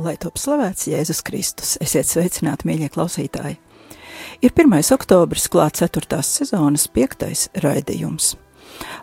Lai 0.00 0.14
top 0.16 0.38
slavēts 0.40 0.86
Jēzus 0.88 1.18
Kristus, 1.26 1.74
esiet 1.82 2.08
sveicināti, 2.08 2.64
mīļie 2.64 2.86
klausītāji! 2.94 3.58
Ir 4.40 4.54
1. 4.54 4.72
oktobris, 4.94 5.44
klāts 5.52 5.82
4. 5.82 6.22
sezonas 6.24 6.86
5. 6.94 7.26
raidījums. 7.60 8.30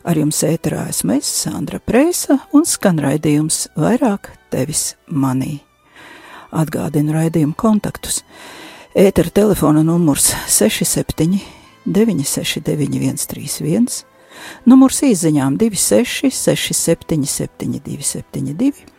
Ar 0.08 0.18
jums 0.18 0.40
ēterā 0.48 0.88
esmu 0.90 1.20
es, 1.20 1.30
Sandra 1.44 1.78
Preisa, 1.78 2.40
un 2.56 2.66
skan 2.66 2.98
raidījums 3.04 3.68
vairāk 3.78 4.32
tevis 4.50 4.96
manī. 5.06 5.60
Atgādinu 6.50 7.14
raidījumu 7.14 7.54
kontaktus. 7.60 8.24
Ētera 8.98 9.30
telefona 9.30 9.86
numurs 9.86 10.32
67 10.50 11.38
969 11.86 13.22
131, 13.28 14.04
numurs 14.66 15.06
īsiņām 15.06 15.62
26 15.62 16.34
67 16.42 17.28
72 17.38 18.14
72 18.16 18.97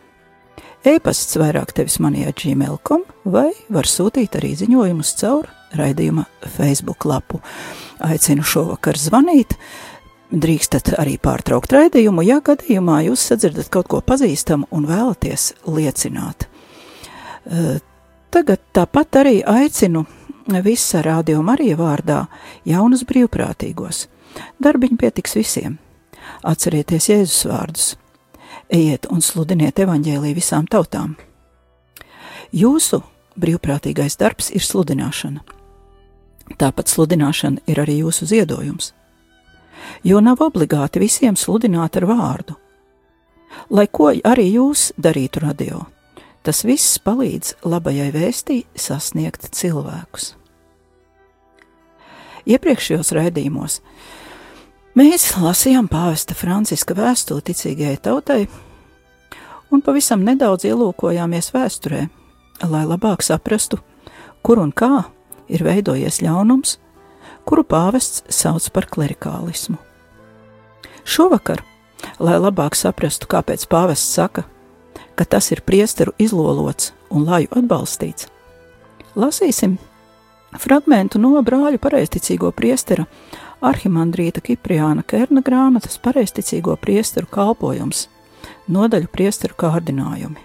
E-pasts 0.87 1.35
vairāk 1.35 1.73
tevis 1.75 1.97
manī 1.99 2.23
ar 2.27 2.35
gmail.com 2.39 3.03
vai 3.27 3.49
var 3.67 3.87
sūtīt 3.89 4.37
arī 4.39 4.53
ziņojumus 4.61 5.11
caur 5.19 5.49
raidījuma 5.75 6.23
Facebook 6.55 7.03
lapu. 7.09 7.41
Aicinu 7.99 8.45
šovakar 8.47 8.97
zvanīt. 8.97 9.57
Drīkstat 10.29 10.93
arī 11.01 11.17
pārtraukt 11.19 11.73
raidījumu, 11.73 12.23
ja 12.23 12.37
gadījumā 12.45 13.01
jūs 13.07 13.25
sadzirdat 13.31 13.67
kaut 13.73 13.89
ko 13.91 13.99
pazīstamu 14.05 14.69
un 14.71 14.85
vēlaties 14.87 15.51
liecināt. 15.67 16.45
Eh, 17.49 17.79
Tagad 18.29 18.61
tāpat 18.77 19.17
arī 19.23 19.39
aicinu 19.41 20.03
visa 20.61 21.01
radio 21.01 21.41
Marija 21.41 21.73
vārdā 21.79 22.19
jaunus 22.61 23.01
brīvprātīgos. 23.09 24.03
Darbiņi 24.61 24.99
pietiks 25.01 25.33
visiem. 25.33 25.79
Atcerieties 26.45 27.09
Jēzus 27.09 27.47
vārdus 27.49 27.87
ejiet 28.69 29.07
un 29.09 29.21
sludiniet 29.21 29.79
evaņģēlī 29.79 30.33
visām 30.37 30.67
tautām. 30.69 31.15
Jūsu 32.55 33.01
brīvprātīgais 33.39 34.17
darbs 34.19 34.49
ir 34.55 34.63
sludināšana. 34.65 35.43
Tāpat 36.59 36.89
sludināšana 36.89 37.63
ir 37.69 37.81
arī 37.81 37.99
jūsu 38.01 38.25
ziedojums. 38.29 38.93
Jo 40.03 40.19
nav 40.23 40.41
obligāti 40.43 41.01
visiem 41.01 41.37
sludināt 41.39 41.97
ar 41.99 42.07
vārdu. 42.09 42.57
Lai 43.69 43.87
ko 43.87 44.11
arī 44.11 44.49
jūs 44.53 44.89
darītu 44.97 45.41
radio, 45.43 45.85
tas 46.43 46.63
viss 46.65 46.99
palīdz 47.01 47.55
labajai 47.65 48.09
vēstī 48.13 48.63
sasniegt 48.77 49.49
cilvēkus. 49.55 50.33
Iepriekšējos 52.49 53.11
raidījumos 53.13 53.79
Mēs 54.99 55.29
lasījām 55.39 55.85
pāvesta 55.87 56.35
Franciska 56.35 56.95
vēstuli 56.97 57.43
ticīgajai 57.47 57.99
tautai 58.03 58.39
un 59.71 59.83
pavisam 59.85 60.25
nedaudz 60.27 60.65
ielūkojāmies 60.67 61.53
vēsturē, 61.53 62.01
lai 62.67 62.81
labāk 62.89 63.23
saprastu, 63.23 63.79
kur 64.43 64.59
un 64.59 64.73
kā 64.75 65.05
ir 65.47 65.63
veidojies 65.63 66.19
ļaunums, 66.25 66.75
kuru 67.47 67.63
pāvests 67.63 68.25
sauc 68.41 68.67
par 68.75 68.89
klerikālismu. 68.91 69.77
Šovakar, 71.07 71.63
lai 72.19 72.35
labāk 72.41 72.75
saprastu, 72.75 73.29
kāpēc 73.31 73.69
pāvests 73.71 74.19
saka, 74.19 74.43
ka 75.15 75.23
tas 75.23 75.47
ir 75.55 75.63
priesteru 75.63 76.17
izlolots 76.19 76.91
un 77.07 77.29
laju 77.29 77.53
atbalstīts, 77.61 78.27
lasīsim 79.15 79.79
fragmentu 80.59 81.21
no 81.23 81.37
brāļu 81.45 81.79
pareizticīgo 81.79 82.51
priestera 82.51 83.07
Arhimandrīta 83.61 84.41
Kipriāna 84.43 85.03
Kerna 85.03 85.43
grāmatas 85.43 85.99
pareizticīgo 85.99 86.77
priesteru 86.79 87.27
kalpojums, 87.31 88.07
nodaļu 88.71 89.09
priesteru 89.11 89.57
kārdinājumi. 89.59 90.39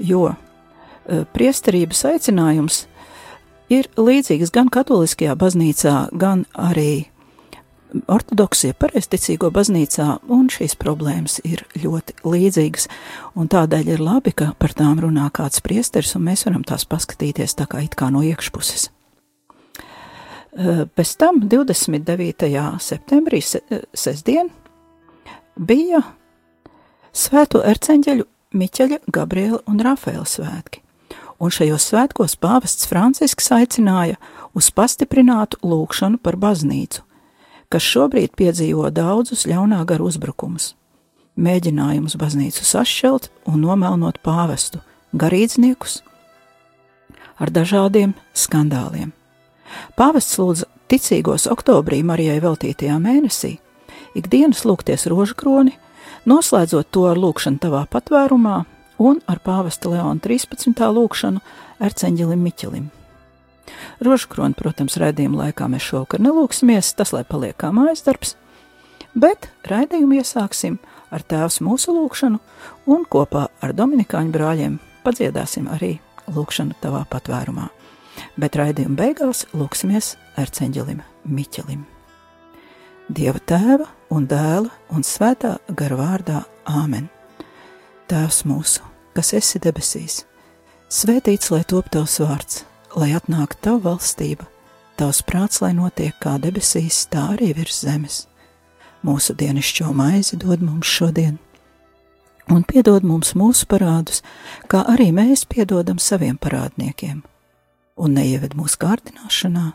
Jo 0.00 0.30
e, 0.32 1.24
priesterības 1.34 2.06
aicinājums 2.08 2.84
ir 3.68 3.90
līdzīgs 4.00 4.52
gan 4.54 4.70
katoliskajā 4.72 5.36
baznīcā, 5.36 5.96
gan 6.16 6.46
arī 6.56 7.10
ortodoksija 8.08 8.76
pareizticīgo 8.80 9.50
baznīcā, 9.54 10.06
un 10.30 10.48
šīs 10.52 10.76
problēmas 10.80 11.40
ir 11.44 11.66
ļoti 11.82 12.16
līdzīgas, 12.24 12.88
un 13.36 13.50
tādēļ 13.50 13.92
ir 13.96 14.04
labi, 14.04 14.32
ka 14.32 14.52
par 14.58 14.72
tām 14.78 15.02
runā 15.04 15.28
kāds 15.34 15.60
priesteris, 15.64 16.14
un 16.16 16.24
mēs 16.30 16.46
varam 16.48 16.64
tās 16.66 16.86
paskatīties 16.88 17.58
tā 17.58 17.68
kā 17.70 17.84
it 17.84 17.98
kā 17.98 18.08
no 18.14 18.24
iekšpuses. 18.26 18.88
Pēc 20.50 21.10
tam 21.20 21.42
29. 21.46 22.48
septembrī, 22.82 23.42
sestdien, 23.94 24.50
bija 25.54 26.02
Svēto 27.10 27.58
erceņģeļu 27.66 28.24
Miķeļa, 28.54 29.00
Gabriela 29.10 29.58
un 29.66 29.80
Rafaela 29.82 30.26
svētki, 30.26 30.78
un 31.42 31.50
šajos 31.50 31.88
svētkos 31.90 32.36
pāvests 32.38 32.86
Francisks 32.86 33.50
aicināja 33.54 34.18
uz 34.54 34.70
pastiprinātu 34.74 35.58
lūkšanu 35.66 36.20
par 36.22 36.38
baznīcu, 36.38 37.02
kas 37.70 37.86
šobrīd 37.86 38.36
piedzīvo 38.38 38.86
daudzus 38.94 39.42
ļaunā 39.50 39.82
gara 39.90 40.06
uzbrukumus, 40.06 40.76
mēģinājumus 41.34 42.14
baznīcu 42.18 42.66
sašķelt 42.66 43.30
un 43.50 43.62
nomelnot 43.66 44.22
pāvestu, 44.22 44.82
garīdzniekus 45.10 46.02
ar 47.42 47.50
dažādiem 47.50 48.14
skandāliem. 48.34 49.10
Pāvests 49.98 50.38
lūdza 50.40 50.68
ticīgos 50.90 51.46
oktobrī 51.50 52.02
Marijai 52.06 52.40
veltītajā 52.42 52.96
mēnesī 53.02 53.56
ikdienas 54.18 54.64
lūgties 54.66 55.06
rožkroni, 55.10 55.76
noslēdzot 56.28 56.90
to 56.90 57.06
ar 57.10 57.20
lūkšanu 57.20 57.62
tavā 57.62 57.84
patvērumā 57.90 58.56
un 59.00 59.20
ar 59.30 59.40
pāvesta 59.44 59.92
Leona 59.92 60.20
13. 60.22 60.74
lūkšanu 60.74 61.42
Erceņģelim 61.80 62.42
Miķelim. 62.44 62.90
Rožkroni, 64.04 64.56
protams, 64.58 64.98
raidījuma 65.00 65.46
laikā 65.46 65.68
mēs 65.70 65.86
šovakar 65.86 66.22
nelūksimies, 66.24 66.92
tas 66.98 67.14
lai 67.14 67.22
paliek 67.28 67.56
kā 67.60 67.70
mājas 67.74 68.02
darbs, 68.06 68.34
bet 69.14 69.48
raidījumu 69.70 70.18
iesāksim 70.20 70.80
ar 71.14 71.22
tēvs 71.22 71.60
mūsu 71.64 71.94
lūkšanu 71.94 72.40
un 72.90 73.06
kopā 73.10 73.46
ar 73.62 73.76
Dominikāņu 73.76 74.34
brāļiem 74.34 74.78
padziedāsim 75.06 75.70
arī 75.70 75.98
lūkšanu 76.30 76.76
tavā 76.82 77.06
patvērumā 77.10 77.70
bet 78.40 78.56
raidījuma 78.56 78.96
beigās 78.98 79.44
lūksimies 79.56 80.14
Erceņģelim 80.40 81.00
Miķelim. 81.28 81.82
Dieva 83.10 83.40
tēva 83.42 83.88
un 84.14 84.26
dēla 84.30 84.70
un 84.94 85.04
svētā 85.06 85.56
gara 85.76 85.98
vārdā 85.98 86.42
Āmen. 86.68 87.08
Tēvs 88.10 88.44
mūsu, 88.46 88.84
kas 89.14 89.32
esi 89.38 89.60
debesīs, 89.62 90.22
svētīts 90.90 91.50
lai 91.52 91.62
top 91.68 91.90
tavs 91.92 92.18
vārds, 92.22 92.62
lai 92.98 93.12
atnāk 93.18 93.56
tava 93.62 93.90
valstība, 93.90 94.46
tavs 94.98 95.22
prāts, 95.26 95.60
lai 95.62 95.72
notiek 95.76 96.16
kā 96.22 96.38
debesīs, 96.42 97.04
tā 97.10 97.32
arī 97.34 97.52
virs 97.58 97.82
zemes. 97.84 98.24
Mūsu 99.06 99.34
dienascho 99.38 99.92
maizi 99.96 100.38
dod 100.40 100.62
mums 100.62 100.90
šodien, 100.90 101.38
un 102.50 102.64
piedod 102.68 103.06
mums 103.06 103.34
mūsu 103.38 103.66
parādus, 103.70 104.22
kā 104.70 104.84
arī 104.92 105.10
mēs 105.16 105.46
piedodam 105.50 105.98
saviem 106.02 106.38
parādniekiem 106.38 107.22
un 108.00 108.16
neieved 108.16 108.56
mūsu 108.56 108.80
kārdināšanā, 108.80 109.66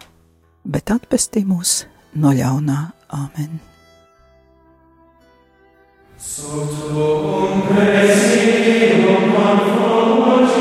bet 0.65 0.91
atpestī 0.93 1.45
mūs 1.45 1.83
no 2.17 2.33
ļaunā 2.33 2.81
Āmen. 3.15 3.59
Sotum 6.17 7.61
presidium 7.69 9.29
conformimus, 9.35 10.55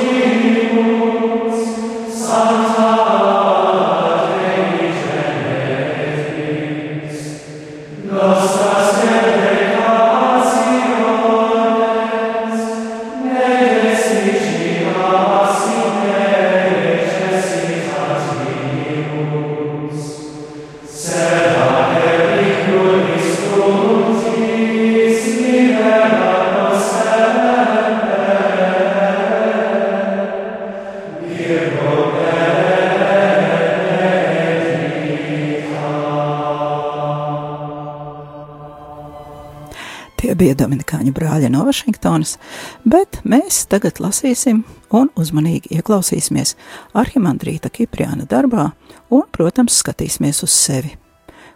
Dominikāņu 41.05 41.13
brāļi 41.13 41.51
no 41.53 41.65
Vašingtonas, 41.67 42.39
bet 42.85 43.21
mēs 43.25 43.67
tagad 43.69 44.01
lasīsim 44.01 44.65
un 44.91 45.11
uzmanīgi 45.17 45.77
ieklausīsimies 45.77 46.57
Arhimandrīta 46.95 47.69
Kipriāna 47.69 48.25
darbā 48.25 48.73
un, 49.11 49.25
protams, 49.31 49.77
skatīsimies 49.83 50.43
uz 50.43 50.53
sevi. 50.53 50.97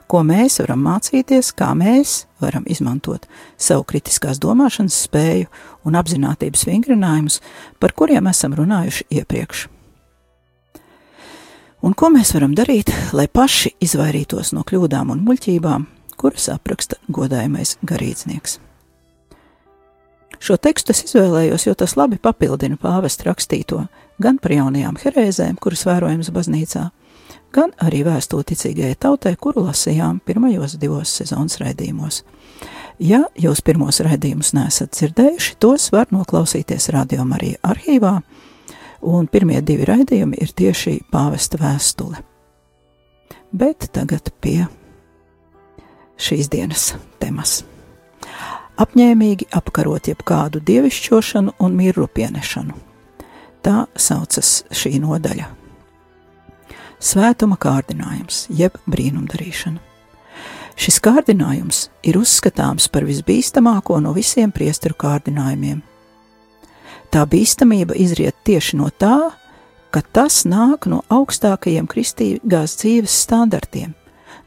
Ko 0.08 0.22
mēs 0.22 0.60
varam 0.60 0.84
mācīties, 0.84 1.52
kā 1.52 1.74
mēs 1.76 2.26
varam 2.40 2.64
izmantot 2.66 3.26
savu 3.56 3.84
kritiskās 3.84 4.38
domāšanas 4.38 5.04
spēju 5.06 5.48
un 5.84 5.96
apziņotības 5.96 6.66
vingrinājumus, 6.68 7.40
par 7.78 7.92
kuriem 7.92 8.26
esam 8.28 8.54
runājuši 8.56 9.08
iepriekš. 9.10 9.68
Un 11.82 11.94
ko 11.94 12.08
mēs 12.10 12.34
varam 12.34 12.56
darīt, 12.56 12.90
lai 13.12 13.28
paši 13.28 13.76
izvairītos 13.80 14.52
no 14.52 14.64
kļūdām 14.66 15.12
un 15.14 15.20
muļķībām, 15.28 15.84
kuras 16.18 16.48
apraksta 16.50 16.98
godājamais 17.08 17.78
garīdznieks. 17.86 18.58
Šo 20.48 20.56
tekstu 20.56 20.94
es 20.94 21.02
izvēlējos, 21.04 21.66
jo 21.66 21.74
tas 21.76 21.92
labi 21.98 22.16
papildina 22.16 22.78
pāvesta 22.80 23.26
rakstīto 23.26 23.82
gan 24.16 24.38
par 24.40 24.54
jaunajām 24.54 24.96
herēzēm, 24.96 25.58
kuras 25.60 25.82
vērojams 25.84 26.30
baznīcā, 26.32 26.86
gan 27.52 27.74
arī 27.84 28.00
vēstūticīgajai 28.06 28.96
tautai, 28.96 29.34
kuru 29.36 29.66
lasījām 29.66 30.22
pirmajos 30.24 30.78
divos 30.80 31.12
sezonas 31.20 31.58
raidījumos. 31.60 32.22
Ja 32.96 33.26
jūs 33.36 33.60
pirmos 33.60 34.00
raidījumus 34.00 34.54
nesat 34.56 34.96
dzirdējuši, 34.96 35.58
tos 35.60 35.90
var 35.92 36.08
noklausīties 36.16 36.88
Radio 36.96 37.28
Marija 37.28 37.60
arhīvā, 37.68 38.16
un 39.04 39.28
pirmie 39.28 39.60
divi 39.60 39.84
raidījumi 39.84 40.40
ir 40.40 40.56
tieši 40.56 41.02
pāvesta 41.12 41.60
vēstule. 41.60 42.24
Bet 43.52 43.92
tagad 43.92 44.32
pie 44.40 44.62
šīs 46.16 46.48
dienas 46.48 46.94
temas. 47.20 47.60
Apņēmīgi 48.78 49.48
apkarot 49.58 50.06
jebkādu 50.06 50.60
dievišķošanu 50.62 51.56
un 51.58 51.74
mirru 51.74 52.06
pienešanu. 52.06 52.76
Tā 53.66 53.88
saucas 53.98 54.62
šī 54.70 55.00
nodaļa. 55.02 55.48
Svētuma 57.02 57.58
kārdinājums, 57.58 58.44
jeb 58.54 58.78
brīnumdarīšana. 58.86 59.82
Šis 60.78 61.00
kārdinājums 61.02 61.88
ir 62.06 62.20
uzskatāms 62.20 62.86
par 62.94 63.02
visbīstamāko 63.06 63.98
no 64.02 64.14
visiem 64.14 64.54
priesteru 64.54 64.94
kārdinājumiem. 64.98 65.82
Tā 67.10 67.24
bīstamība 67.26 67.98
izriet 67.98 68.38
tieši 68.46 68.78
no 68.78 68.92
tā, 68.94 69.32
ka 69.90 70.06
tas 70.14 70.44
nāk 70.46 70.86
no 70.86 71.02
augstākajiem 71.10 71.90
kristīgās 71.90 72.78
dzīves 72.78 73.14
standartiem, 73.26 73.94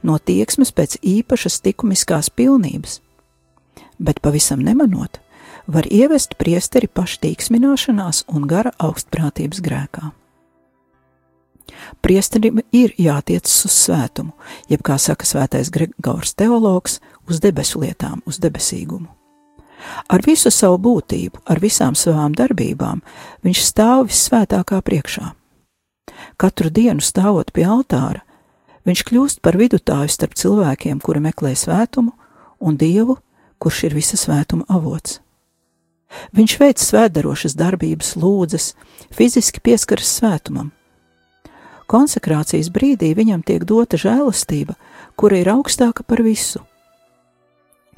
no 0.07 0.15
tieksmes 0.23 0.71
pēc 0.71 1.01
īpašas 1.03 1.59
likumiskās 1.65 2.31
pilnības, 2.31 3.01
bet 4.01 4.21
pavisam 4.21 4.61
nemanot, 4.65 5.19
var 5.67 5.85
ievest 5.87 6.35
priesteri 6.41 6.89
paštīksmināšanās 6.89 8.25
un 8.33 8.47
gara 8.49 8.73
augstprātības 8.81 9.61
grēkā. 9.63 10.11
Priesterim 12.01 12.59
ir 12.75 12.93
jātiecas 12.99 13.53
uz 13.65 13.75
svētumu, 13.85 14.33
jeb 14.69 14.83
kā 14.85 14.97
saka 14.99 15.25
svētais 15.25 15.71
Gregors 15.73 16.33
teologs, 16.35 16.99
uz 17.29 17.39
debesu 17.39 17.81
lietām, 17.81 18.21
uz 18.25 18.41
debesīgumu. 18.41 19.07
Ar 20.11 20.21
visu 20.25 20.51
savu 20.53 20.77
būtību, 20.77 21.41
ar 21.49 21.61
visām 21.61 21.95
savām 21.97 22.35
darbībām, 22.37 23.01
viņš 23.45 23.61
stāv 23.65 24.09
visvētākā 24.11 24.81
priekšā. 24.85 25.31
Katru 26.37 26.69
dienu 26.69 27.01
stāvot 27.01 27.49
pie 27.55 27.65
altāra, 27.65 28.21
Viņš 28.87 29.03
kļūst 29.05 29.41
par 29.45 29.57
vidutāju 29.61 30.09
starp 30.09 30.33
cilvēkiem, 30.39 31.01
kuri 31.05 31.21
meklē 31.21 31.53
svētumu, 31.57 32.15
un 32.61 32.77
Dievu, 32.81 33.19
kurš 33.61 33.83
ir 33.87 33.95
visa 33.97 34.17
svētuma 34.17 34.65
avots. 34.69 35.19
Viņš 36.35 36.57
veic 36.59 36.81
svētdarošas 36.81 37.55
darbības, 37.55 38.15
lūdzas, 38.19 38.73
fiziski 39.15 39.61
pieskaras 39.63 40.09
svētumam. 40.19 40.71
Konsekrācijas 41.91 42.71
brīdī 42.71 43.11
viņam 43.15 43.43
tiek 43.43 43.63
dota 43.67 43.99
žēlastība, 43.99 44.77
kura 45.19 45.41
ir 45.41 45.51
augstāka 45.51 46.05
par 46.07 46.23
visu. 46.23 46.63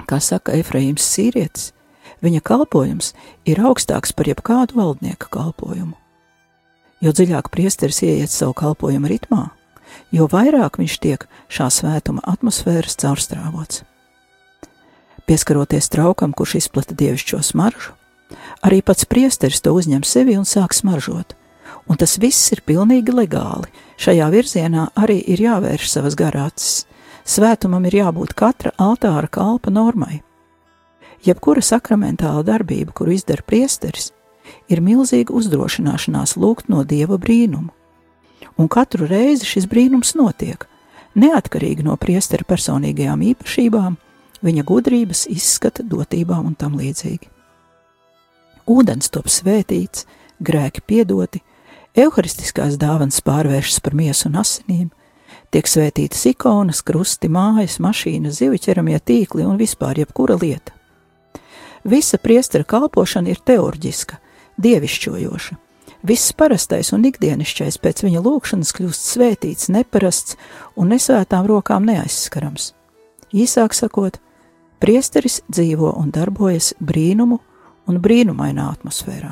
Kā 0.04 0.18
saka 0.20 0.56
Efraīms 0.58 1.04
Sīrietis, 1.06 1.70
viņa 2.24 2.42
kalpojums 2.44 3.12
ir 3.48 3.62
augstāks 3.62 4.12
par 4.12 4.28
jebkādu 4.30 4.78
valdnieka 4.80 5.30
kalpojumu. 5.32 5.94
Jo 7.04 7.12
dziļāk 7.14 7.50
priesteris 7.54 8.02
ieiet 8.02 8.32
savu 8.32 8.54
kalpojumu 8.58 9.10
ritmā, 9.10 9.48
jo 10.14 10.26
vairāk 10.30 10.80
viņš 10.80 11.00
tiek 11.00 11.26
šā 11.52 11.70
svētuma 11.70 12.24
atmosfēras 12.34 12.98
caurstrāvots. 12.98 13.84
Pieskaroties 15.24 15.88
traukam, 15.88 16.34
kurš 16.36 16.58
izplata 16.60 16.94
dievišķo 16.94 17.40
smaržu, 17.42 17.94
arī 18.64 18.82
pats 18.84 19.06
priesteris 19.08 19.62
to 19.64 19.72
uzņem 19.72 20.04
sevi 20.04 20.36
un 20.36 20.44
sāk 20.48 20.76
smaržot, 20.76 21.36
un 21.88 22.00
tas 22.00 22.18
viss 22.20 22.52
ir 22.52 22.64
pilnīgi 22.66 23.14
legāli. 23.14 23.70
Šajā 24.00 24.28
virzienā 24.34 24.88
arī 25.00 25.20
ir 25.32 25.40
jāvērš 25.40 25.88
savas 25.90 26.18
garācis. 26.18 26.84
Svētumam 27.24 27.86
ir 27.88 27.96
jābūt 28.02 28.34
katra 28.36 28.74
altāra 28.76 29.30
kalpa 29.32 29.72
normai. 29.72 30.20
Jebkura 31.24 31.64
sakramentāla 31.64 32.44
darbība, 32.44 32.92
kuru 32.92 33.14
izdara 33.16 33.40
priesteris, 33.46 34.10
ir 34.68 34.84
milzīga 34.84 35.32
uzdrošināšanās 35.32 36.36
lūgt 36.36 36.68
no 36.68 36.84
dieva 36.84 37.16
brīnumu 37.16 37.72
un 38.56 38.68
katru 38.68 39.06
reizi 39.08 39.46
šis 39.48 39.66
brīnums 39.70 40.14
notiek, 40.18 40.66
neatkarīgi 41.18 41.86
no 41.86 41.96
priestera 42.00 42.46
personīgajām 42.46 43.22
īpašībām, 43.32 43.96
viņa 44.44 44.64
gudrības, 44.66 45.24
izskata, 45.32 45.84
dotībām 45.86 46.50
un 46.50 46.58
tam 46.58 46.76
līdzīgi. 46.80 47.30
Ūdens 48.70 49.10
top 49.12 49.28
svētīts, 49.32 50.06
grēki 50.44 50.84
piedoti, 50.84 51.42
evaharistiskās 51.96 52.78
dāvanas 52.80 53.20
pārvēršas 53.24 53.82
par 53.84 53.96
miesu 53.96 54.30
un 54.30 54.38
asinīm, 54.40 54.86
tiek 55.52 55.68
svētītas 55.68 56.24
ikonas, 56.32 56.80
krusti, 56.86 57.28
mājas, 57.28 57.76
mašīnas, 57.84 58.40
zivķeramie 58.40 59.00
tīkli 59.00 59.44
un 59.44 59.60
vispār 59.60 60.00
jebkura 60.04 60.38
lieta. 60.40 60.72
Visa 61.84 62.16
priestera 62.16 62.64
kalpošana 62.64 63.34
ir 63.34 63.42
teorģiska, 63.44 64.16
dievišķojoša, 64.64 65.60
Viss 66.04 66.34
parastais 66.36 66.90
un 66.92 67.06
ikdienišķais 67.08 67.78
pēc 67.80 68.02
viņa 68.04 68.20
lūgšanas 68.26 68.74
kļūst 68.76 69.06
svētīts, 69.14 69.70
neparasts 69.72 70.36
un 70.76 70.90
nesvētām 70.92 71.46
rokām 71.48 71.86
neaizskarams. 71.88 72.74
Īsāk 73.32 73.72
sakot, 73.72 74.18
priesteris 74.84 75.40
dzīvo 75.48 75.94
un 75.96 76.10
darbojas 76.12 76.74
brīnumu 76.76 77.38
un 77.88 78.00
brīnumainā 78.04 78.66
atmosfērā. 78.74 79.30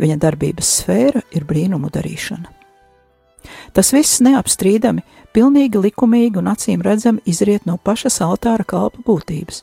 Viņa 0.00 0.16
darbības 0.22 0.68
sfēra 0.80 1.20
ir 1.36 1.44
brīnumu 1.48 1.90
darīšana. 1.92 2.48
Tas 3.76 3.92
viss 3.92 4.22
neapstrīdami, 4.24 5.04
pilnīgi 5.36 5.82
likumīgi 5.84 6.40
un 6.40 6.48
acīm 6.54 6.80
redzami 6.84 7.20
izriet 7.28 7.66
no 7.68 7.76
pašas 7.76 8.16
altāra 8.24 8.64
kalpa 8.64 9.04
būtības. 9.04 9.60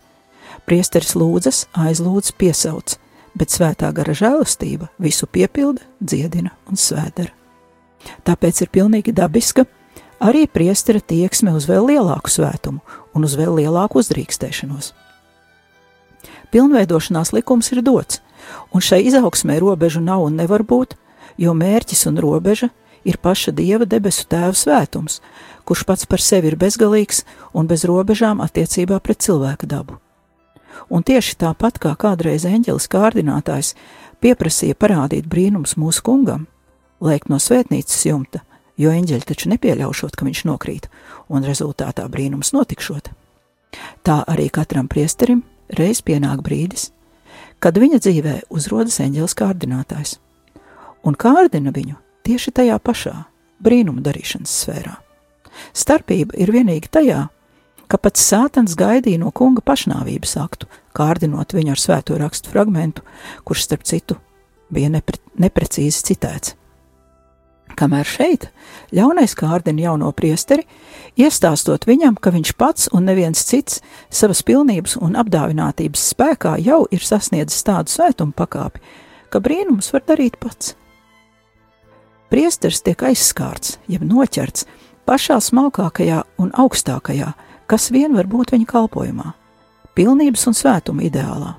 Priesteris 0.69 1.15
lūdzas, 1.17 1.63
aizlūdz, 1.73 2.29
piesauc, 2.37 2.95
bet 3.35 3.53
svētā 3.53 3.89
gara 3.97 4.13
žēlastība 4.13 4.91
visu 5.01 5.25
piepilda, 5.25 5.81
dziedina 5.99 6.53
un 6.69 6.77
svētdara. 6.77 7.33
Tāpēc 8.29 8.61
ir 8.61 8.71
pilnīgi 8.77 9.15
dabiska 9.17 9.65
arī 10.21 10.45
priestera 10.45 11.01
tieksme 11.01 11.55
uz 11.57 11.65
vēl 11.69 11.89
lielāku 11.95 12.29
svētumu 12.29 13.01
un 13.17 13.25
uz 13.25 13.33
vēl 13.39 13.57
lielāku 13.63 14.03
uzdrīkstēšanos. 14.03 14.93
Pilnveidošanās 16.51 17.33
likums 17.35 17.71
ir 17.73 17.81
dots, 17.85 18.21
un 18.73 18.83
šai 18.83 19.03
izaugsmē 19.09 19.59
robežu 19.63 20.03
nav 20.03 20.25
un 20.27 20.39
nevar 20.39 20.63
būt, 20.63 20.95
jo 21.37 21.53
mērķis 21.57 22.05
un 22.11 22.21
robeža 22.21 22.71
ir 23.05 23.19
paša 23.21 23.53
Dieva 23.55 23.85
debesu 23.85 24.25
tēva 24.29 24.55
svētums, 24.55 25.21
kurš 25.65 25.85
pats 25.85 26.09
par 26.09 26.21
sevi 26.21 26.53
ir 26.53 26.57
bezgalīgs 26.61 27.23
un 27.53 27.69
bez 27.69 27.85
robežām 27.85 28.41
attiecībā 28.41 28.99
pret 28.99 29.21
cilvēka 29.25 29.69
dabu 29.69 29.99
un 30.89 31.03
tieši 31.05 31.37
tāpat 31.41 31.79
kā 31.81 31.93
kādreiz 31.99 32.45
eņģelis 32.47 32.87
kārdinātājs 32.91 33.73
pieprasīja 34.23 34.77
parādīt 34.79 35.27
brīnums 35.29 35.75
mūsu 35.79 36.03
kungam, 36.05 36.47
lēkt 37.03 37.29
no 37.31 37.39
svētnīcas 37.41 38.05
jumta, 38.07 38.43
jo 38.77 38.91
eņģeļi 38.91 39.27
taču 39.27 39.51
nepieļaušot, 39.53 40.15
ka 40.15 40.27
viņš 40.27 40.45
nokrīt, 40.49 40.89
un 41.29 41.47
rezultātā 41.47 42.07
brīnums 42.11 42.53
notikšot. 42.55 43.11
Tā 44.05 44.21
arī 44.31 44.49
katram 44.53 44.87
priesterim 44.91 45.43
reiz 45.69 46.01
pienāk 46.05 46.43
brīdis, 46.45 46.89
kad 47.59 47.77
viņa 47.81 48.01
dzīvē 48.03 48.35
uzrodas 48.53 48.99
eņģelis 49.03 49.37
kārdinātājs, 49.39 50.17
un 51.05 51.17
kārdina 51.17 51.73
viņu 51.75 51.97
tieši 52.25 52.53
tajā 52.59 52.77
pašā 52.81 53.15
brīnumu 53.63 54.03
darīšanas 54.05 54.53
sfērā. 54.63 54.97
Starpība 55.73 56.35
ir 56.41 56.51
vienīgi 56.51 56.91
tajā, 56.91 57.21
ka 57.87 57.99
pats 58.01 58.25
Sātans 58.27 58.75
gaidīja 58.77 59.21
no 59.21 59.31
kunga 59.31 59.63
pašnāvības 59.65 60.35
aktu, 60.41 60.69
kārdinot 60.95 61.55
viņu 61.55 61.75
ar 61.75 61.81
svēto 61.81 62.17
rakstu 62.19 62.51
fragmentu, 62.51 63.05
kurš, 63.47 63.67
starp 63.69 63.85
citu, 63.87 64.17
bija 64.73 64.89
nepre, 64.91 65.21
neprecīzi 65.39 66.03
citēts. 66.11 66.55
Kamēr 67.75 68.07
šeit 68.07 68.47
ļaunais 68.95 69.35
kārdina 69.35 69.89
jauno 69.89 70.11
priesteri, 70.15 70.63
iestāstot 71.19 71.87
viņam, 71.89 72.15
ka 72.15 72.31
viņš 72.31 72.53
pats 72.59 72.89
un 72.95 73.09
neviens 73.09 73.43
cits 73.47 73.81
savas 74.09 74.43
pilnības 74.47 74.95
un 75.03 75.17
apdāvinātības 75.19 76.07
spēkā 76.13 76.55
jau 76.63 76.85
ir 76.91 77.03
sasniedzis 77.03 77.65
tādu 77.67 77.91
svētumu 77.91 78.35
pakāpi, 78.35 78.81
ka 79.29 79.41
brīnums 79.43 79.91
var 79.93 80.05
darīt 80.07 80.39
pats. 80.39 80.75
Priesteris 82.31 82.81
tiek 82.81 83.03
aizskārts, 83.05 83.77
jeb 83.91 84.05
noķerts 84.07 84.65
pašā 85.05 85.37
smalkākajā 85.43 86.23
un 86.41 86.49
augstākajā, 86.55 87.33
kas 87.69 87.91
vien 87.93 88.15
var 88.17 88.29
būt 88.29 88.55
viņa 88.55 88.65
kalpošanā, 88.69 89.35
pilnības 89.97 90.47
un 90.49 90.57
svētuma 90.57 91.05
ideālā. 91.05 91.53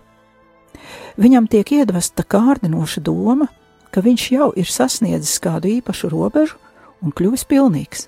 Viņam 1.17 1.47
tiek 1.49 1.71
iedvesta 1.79 2.27
kārdinoša 2.29 3.01
doma, 3.07 3.49
ka 3.97 4.03
viņš 4.05 4.25
jau 4.29 4.51
ir 4.61 4.69
sasniedzis 4.69 5.39
kādu 5.41 5.71
īpašu 5.79 6.11
robežu 6.13 6.59
un 7.01 7.15
kļuvis 7.17 7.47
pilnīgs. 7.49 8.03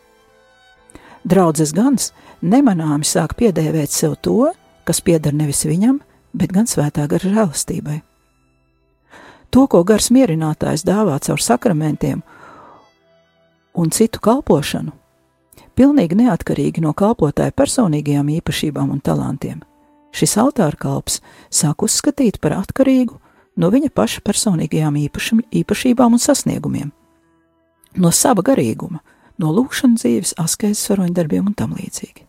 Draudzes 1.25 1.73
gans 1.73 2.11
nemanāmi 2.45 3.09
sāk 3.09 3.33
piedēvēt 3.41 3.89
sev 3.89 4.19
to, 4.21 4.51
kas 4.85 5.01
pieder 5.01 5.33
nevis 5.33 5.65
viņam, 5.65 6.03
bet 6.37 6.53
gan 6.53 6.69
svētā 6.69 7.07
gara 7.09 7.25
žēlastībai. 7.25 8.03
To, 9.49 9.65
ko 9.65 9.81
gars 9.81 10.11
mierinātājs 10.13 10.85
dāvā 10.85 11.17
caur 11.25 11.41
sakramentiem 11.41 12.21
un 13.73 13.89
citu 13.89 14.21
kalpošanu, 14.21 14.93
pilnīgi 15.73 16.19
neatkarīgi 16.21 16.85
no 16.85 16.93
kalpotāja 16.93 17.57
personīgajām 17.57 18.29
īpašībām 18.37 18.93
un 18.93 19.01
talantiem. 19.01 19.65
Šis 20.13 20.37
altāra 20.37 20.77
kalps 20.77 21.23
sāk 21.49 21.89
uzskatīt 21.89 22.43
par 22.45 22.59
atkarīgu 22.61 23.17
no 23.59 23.71
viņa 23.75 23.91
paša 23.95 24.23
personīgajām 24.27 24.97
īpašam, 25.05 25.43
īpašībām 25.51 26.17
un 26.17 26.23
sasniegumiem, 26.23 26.93
no 27.99 28.13
sava 28.15 28.45
garīguma, 28.47 29.03
no 29.39 29.53
lūkšanas 29.55 30.05
dzīves, 30.05 30.35
askezes 30.41 30.87
varoņdarbiem 30.93 31.51
un 31.51 31.57
tam 31.59 31.75
līdzīgi. 31.79 32.25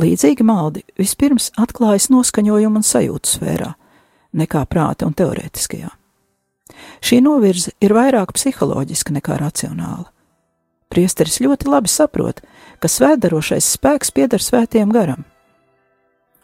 Līdzīgi 0.00 0.44
maldi 0.46 0.82
vispirms 0.98 1.52
atklājas 1.60 2.10
noskaņojuma 2.12 2.80
un 2.80 2.86
sajūtu 2.86 3.36
sfērā, 3.36 3.74
nekā 4.34 4.64
prāta 4.70 5.06
un 5.06 5.14
teorētiskajā. 5.16 5.92
Šī 7.04 7.20
novirze 7.22 7.74
ir 7.84 7.94
vairāk 7.94 8.32
psiholoģiska 8.34 9.14
nekā 9.14 9.38
racionāla. 9.38 10.08
Priesteris 10.90 11.40
ļoti 11.42 11.68
labi 11.70 11.90
saprot, 11.90 12.40
ka 12.80 12.90
svētdarošais 12.90 13.74
spēks 13.76 14.12
pieder 14.14 14.42
svētiem 14.42 14.92
garam, 14.94 15.24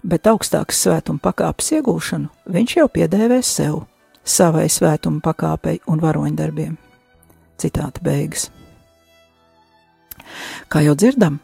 bet 0.02 0.28
augstākas 0.30 0.80
svētuma 0.85 1.23
pakāpes 1.23 1.73
iegūšanu 1.76 2.30
viņš 2.50 2.76
jau 2.76 2.87
piedēvē 2.92 3.40
sev, 3.45 3.85
savai 4.25 4.69
svētuma 4.71 5.23
pakāpei 5.25 5.80
un 5.90 6.00
varoņdarbiem. 6.02 6.76
Citāta 7.61 8.02
beigas. 8.02 8.49
Kā 10.71 10.83
jau 10.85 10.95
dzirdam, 10.95 11.40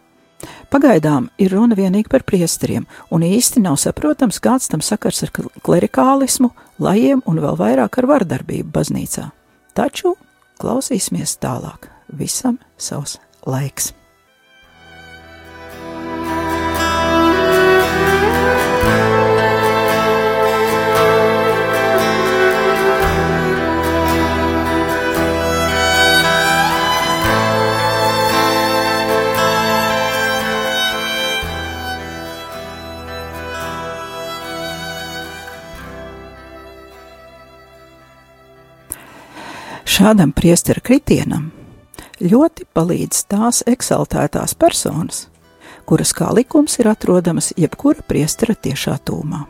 pagaidām 0.70 1.28
ir 1.42 1.52
runa 1.52 1.76
tikai 1.76 2.04
par 2.10 2.24
priesteriem, 2.24 2.86
un 3.10 3.26
īsti 3.26 3.60
nav 3.64 3.76
saprotams, 3.82 4.40
kāds 4.40 4.68
tam 4.68 4.80
sakars 4.80 5.22
ar 5.26 5.34
klerikālismu, 5.62 6.52
lajiem 6.78 7.22
un 7.26 7.42
vēl 7.42 7.58
vairāk 7.58 7.98
ar 7.98 8.06
vardarbību 8.06 8.70
baznīcā. 8.72 9.30
Taču 9.74 10.14
klausīsimies 10.62 11.36
tālāk, 11.42 11.90
visam 12.08 12.58
savs 12.78 13.18
laiks. 13.46 13.92
Šādam 40.06 40.30
priestera 40.30 40.78
kritienam 40.78 41.48
ļoti 42.22 42.62
palīdz 42.78 43.24
tās 43.26 43.64
eksaltētās 43.66 44.52
personas, 44.54 45.24
kuras 45.82 46.12
kā 46.14 46.28
likums 46.30 46.76
ir 46.78 46.86
atrodamas 46.92 47.48
jebkura 47.58 48.04
priestera 48.06 48.54
tiešā 48.54 49.00
tūmā. 49.02 49.40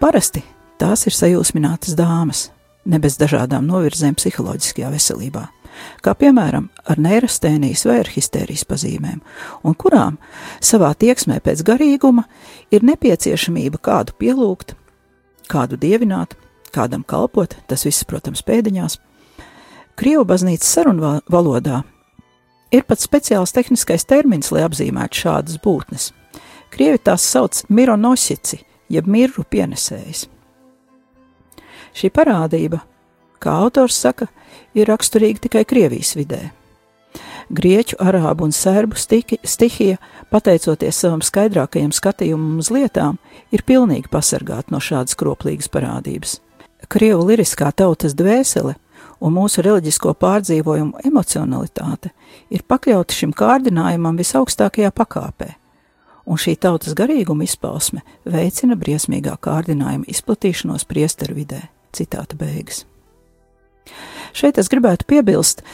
Parasti 0.00 0.40
tās 0.80 1.04
ir 1.04 1.12
sajūsminātas 1.12 1.92
dāmas, 1.98 2.46
ne 2.88 2.96
bez 3.02 3.18
dažādām 3.20 3.68
novirzēm 3.68 4.16
psiholoģiskajā 4.16 4.94
veselībā, 4.94 5.42
kā 6.00 6.14
piemēram 6.16 6.70
ar 6.88 7.02
neirastēnijas 7.04 7.84
vai 7.90 7.98
ar 8.06 8.08
histērijas 8.14 8.64
pazīmēm, 8.70 9.18
un 9.60 9.76
kurām 9.76 10.16
savā 10.56 10.94
tieksmē 10.96 11.42
pēc 11.44 11.60
garīguma 11.68 12.24
ir 12.72 12.88
nepieciešamība 12.88 13.82
kādu 13.90 14.16
pielūgt, 14.16 14.72
kādu 15.52 15.76
dievināt, 15.76 16.32
kādam 16.74 17.04
kalpot, 17.06 17.56
tas 17.68 17.86
viss, 17.86 18.06
protams, 18.08 18.44
pēdiņās. 18.46 18.98
Krievu 19.98 20.24
baznīcas 20.28 20.72
sarunu 20.72 21.18
valodā 21.30 21.82
ir 22.72 22.86
pat 22.88 23.02
speciāls 23.02 23.52
tehniskais 23.52 24.06
termins, 24.08 24.50
lai 24.54 24.64
apzīmētu 24.66 25.24
šādas 25.24 25.60
būtnes. 25.62 26.10
Krievi 26.72 27.00
tās 27.04 27.24
sauc 27.28 27.60
mironosici, 27.68 28.62
jeb 28.88 29.08
mirru 29.08 29.44
pienesējs. 29.44 30.24
Šī 31.92 32.08
parādība, 32.08 32.80
kā 33.42 33.58
autors 33.66 33.98
saka, 34.00 34.30
ir 34.72 34.88
raksturīga 34.88 35.44
tikai 35.44 35.66
Krievijas 35.68 36.14
vidē. 36.16 36.46
Grieķu, 37.52 37.98
arābu 38.00 38.46
un 38.46 38.54
sērbu 38.56 38.96
stihija, 38.96 39.98
pateicoties 40.32 41.02
savam 41.04 41.20
skaidrakajam 41.20 41.92
skatījumam 41.92 42.62
uz 42.62 42.70
lietām, 42.72 43.18
ir 43.52 43.66
pilnīgi 43.68 44.08
pasargāta 44.12 44.72
no 44.72 44.80
šādas 44.80 45.18
kroplīgas 45.20 45.68
parādības. 45.68 46.38
Krievu 46.92 47.24
liriskā 47.24 47.70
tautas 47.72 48.12
dvēsele 48.12 48.74
un 49.24 49.32
mūsu 49.32 49.62
reliģisko 49.64 50.12
pārdzīvojumu 50.20 51.00
emocionalitāte 51.08 52.10
ir 52.52 52.64
pakļauti 52.68 53.16
šim 53.16 53.32
kārdinājumam 53.32 54.18
visaugstākajā 54.20 54.90
pakāpē, 54.92 55.48
un 56.28 56.36
šī 56.36 56.58
tautas 56.60 56.92
garīguma 56.98 57.46
izpausme 57.46 58.02
veicina 58.28 58.76
briesmīgā 58.76 59.38
kārdinājuma 59.40 60.04
izplatīšanos 60.12 60.84
priesteru 60.90 61.38
vidē. 61.40 61.62
Citāta 61.96 62.36
beigas. 62.36 62.84
Šeit 64.36 64.60
es 64.60 64.68
gribētu 64.72 65.08
piebilst, 65.08 65.64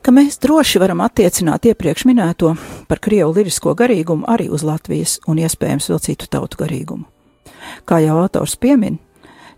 ka 0.00 0.12
mēs 0.12 0.40
droši 0.40 0.80
varam 0.80 1.04
attiecināt 1.04 1.68
iepriekš 1.68 2.08
minēto 2.08 2.56
par 2.88 3.00
krievu 3.04 3.36
lirisko 3.36 3.76
garīgumu 3.76 4.24
arī 4.28 4.48
uz 4.52 4.64
Latvijas 4.64 5.18
un 5.28 5.40
iespējams 5.40 5.92
vēl 5.92 6.04
citu 6.08 6.32
tautu 6.32 6.64
garīgumu. 6.64 7.08
Kā 7.88 8.00
jau 8.04 8.18
autors 8.20 8.56
piemin, 8.60 8.98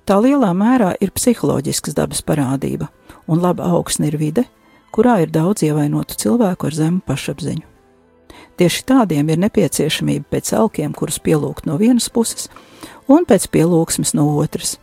Tā 0.04 0.18
lielā 0.20 0.50
mērā 0.52 0.90
ir 1.00 1.14
psiholoģiskas 1.16 1.96
dabas 1.96 2.20
parādība, 2.20 2.90
un 3.24 3.40
laba 3.40 3.70
augsne 3.72 4.10
ir 4.10 4.18
vide, 4.20 4.44
kurā 4.92 5.22
ir 5.24 5.30
daudz 5.32 5.64
ievainotu 5.64 6.18
cilvēku 6.20 6.68
ar 6.68 6.76
zemu 6.76 7.00
pašapziņu. 7.08 7.64
Tieši 8.60 8.84
tādiem 8.86 9.30
ir 9.32 9.40
nepieciešamība 9.42 10.28
pēc 10.30 10.52
alkiem, 10.54 10.92
kurus 10.92 11.16
pielūgt 11.24 11.64
no 11.66 11.78
vienas 11.80 12.10
puses, 12.12 12.50
un 13.08 13.24
pēc 13.24 13.48
pielūgsmes 13.48 14.12
no 14.14 14.28
otras. 14.36 14.76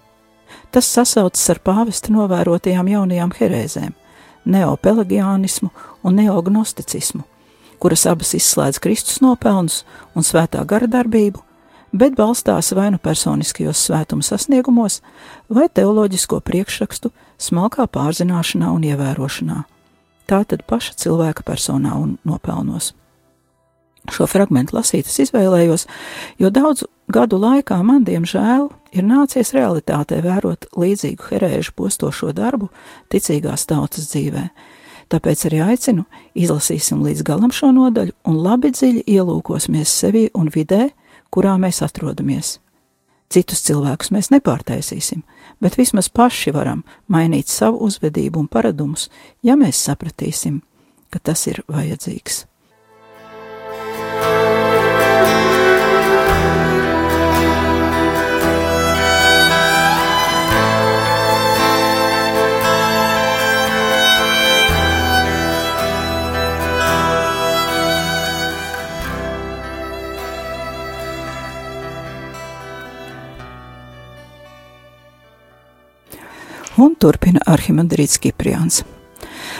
Tas 0.73 0.89
sasaucas 0.89 1.45
ar 1.53 1.61
pāvesta 1.63 2.11
novērotajām 2.15 2.89
jaunajām 2.89 3.31
herēzēm- 3.37 3.93
neopelagiānismu 4.55 5.69
un 6.03 6.17
neognosticismu, 6.17 7.23
kuras 7.79 8.05
abas 8.09 8.33
izslēdz 8.33 8.81
Kristus 8.81 9.21
nopelnus 9.21 9.83
un 10.15 10.23
svētā 10.23 10.65
gara 10.65 10.87
darbību, 10.87 11.39
bet 11.91 12.15
balstās 12.15 12.71
vai 12.75 12.89
nu 12.93 13.00
personiskajos 13.01 13.86
svētuma 13.88 14.25
sasniegumos, 14.25 15.01
vai 15.50 15.67
teoloģisko 15.69 16.41
priekšrakstu 16.48 17.12
smalkā 17.41 17.88
pārzināšanā 17.91 18.71
un 18.71 18.88
ievērošanā. 18.91 19.62
Tā 20.29 20.43
tad 20.48 20.65
paša 20.67 20.95
cilvēka 21.01 21.43
personā 21.43 21.98
un 22.00 22.17
nopelnos. 22.24 22.93
Šo 24.10 24.25
fragment 24.25 24.71
lasīt 24.74 25.05
es 25.05 25.19
izvēlējos, 25.27 25.86
jo 26.41 26.50
daudzu 26.50 26.88
gadu 27.12 27.38
laikā 27.38 27.77
man, 27.86 28.05
diemžēl, 28.07 28.69
ir 28.98 29.05
nācies 29.05 29.53
realitātē 29.53 30.21
vērot 30.25 30.71
līdzīgu 30.74 31.27
herēžu 31.29 31.75
postošo 31.77 32.31
darbu 32.33 32.71
ticīgās 33.13 33.67
tautas 33.69 34.10
dzīvē. 34.10 34.48
Tāpēc 35.12 35.45
arī 35.50 35.60
aicinu, 35.65 36.05
izlasīsim 36.39 37.03
līdz 37.03 37.25
galam 37.27 37.51
šo 37.53 37.74
nodaļu 37.75 38.15
un 38.31 38.39
labi 38.41 38.71
dziļi 38.71 39.03
ielūkosimies 39.12 39.93
sevi 40.01 40.29
un 40.33 40.50
vidē, 40.53 40.88
kurā 41.31 41.55
mēs 41.61 41.81
atrodamies. 41.85 42.59
Citus 43.31 43.63
cilvēkus 43.63 44.11
mēs 44.11 44.27
nepārtaisīsim, 44.33 45.23
bet 45.63 45.77
vismaz 45.79 46.09
paši 46.11 46.51
varam 46.51 46.83
mainīt 47.07 47.47
savu 47.47 47.79
uzvedību 47.88 48.43
un 48.43 48.51
paradumus, 48.51 49.07
ja 49.43 49.55
mēs 49.55 49.79
sapratīsim, 49.88 50.59
ka 51.09 51.23
tas 51.23 51.47
ir 51.47 51.63
vajadzīgs. 51.71 52.45
Un 76.81 76.95
turpina 76.97 77.43
Arhimandrīts 77.45 78.17
Kipriāns. 78.17 78.79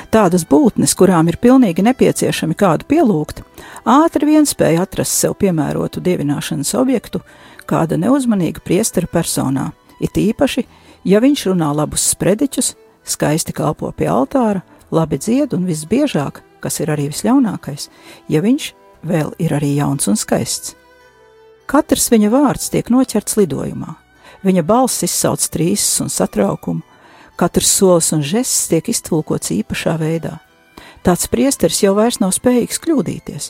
Tādas 0.10 0.42
būtnes, 0.50 0.96
kurām 0.98 1.28
ir 1.30 1.38
pilnīgi 1.44 1.84
nepieciešami 1.86 2.56
kādu 2.58 2.88
pielūgt, 2.90 3.44
ātri 3.86 4.30
vien 4.32 4.48
spēja 4.50 4.88
atrast 4.88 5.20
sev 5.20 5.36
piemērotu 5.44 6.02
dievināšanas 6.02 6.74
objektu 6.80 7.22
kāda 7.70 8.00
neuzmanīga 8.02 8.64
priestera 8.66 9.10
personā, 9.12 9.70
it 10.02 10.18
īpaši, 10.18 10.66
ja 11.06 11.22
viņš 11.22 11.46
runā 11.52 11.70
labus 11.78 12.08
sprediķus, 12.16 12.74
skaisti 13.06 13.54
kalpo 13.54 13.92
pie 13.94 14.10
altāra, 14.10 14.64
labi 14.90 15.22
dzied 15.22 15.54
un 15.54 15.70
visbiežāk, 15.70 16.42
kas 16.64 16.82
ir 16.82 16.90
arī 16.90 17.12
visļaunākais, 17.12 17.90
ja 18.34 18.42
viņš 18.42 18.72
vēl 19.06 19.36
ir 19.38 19.54
arī 19.60 19.76
jauns 19.78 20.10
un 20.10 20.18
skaists. 20.18 20.74
Katrs 21.70 22.10
viņa 22.10 22.34
vārds 22.34 22.72
tiek 22.74 22.90
noķerts 22.90 23.38
lidojumā, 23.38 23.94
viņa 24.42 24.66
balss 24.66 25.06
izsauc 25.06 25.46
trīsas 25.54 26.02
un 26.02 26.10
satraukumu, 26.10 26.82
katrs 27.42 27.72
solis 27.74 28.12
un 28.14 28.22
žests 28.22 28.68
tiek 28.70 28.86
iztulkots 28.92 29.50
īpašā 29.56 29.96
veidā. 29.98 30.36
Tāds 31.02 31.26
priesteris 31.32 31.80
jau 31.82 31.96
vairs 31.98 32.20
nav 32.22 32.36
spējīgs 32.36 32.78
kļūdīties. 32.84 33.48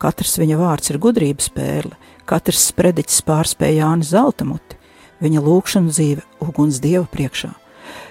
Katrs 0.00 0.36
viņa 0.40 0.58
vārds 0.60 0.92
ir 0.92 0.98
gudrības 1.00 1.48
pērle, 1.54 1.96
katrs 2.28 2.66
sprediķis 2.68 3.22
pārspēja 3.24 3.86
Jāni 3.86 4.04
Zeltamuti, 4.04 4.76
viņa 5.24 5.44
lūkšana 5.46 5.92
dzīve 5.92 6.26
uguns 6.44 6.82
dieva 6.84 7.06
priekšā. 7.08 7.54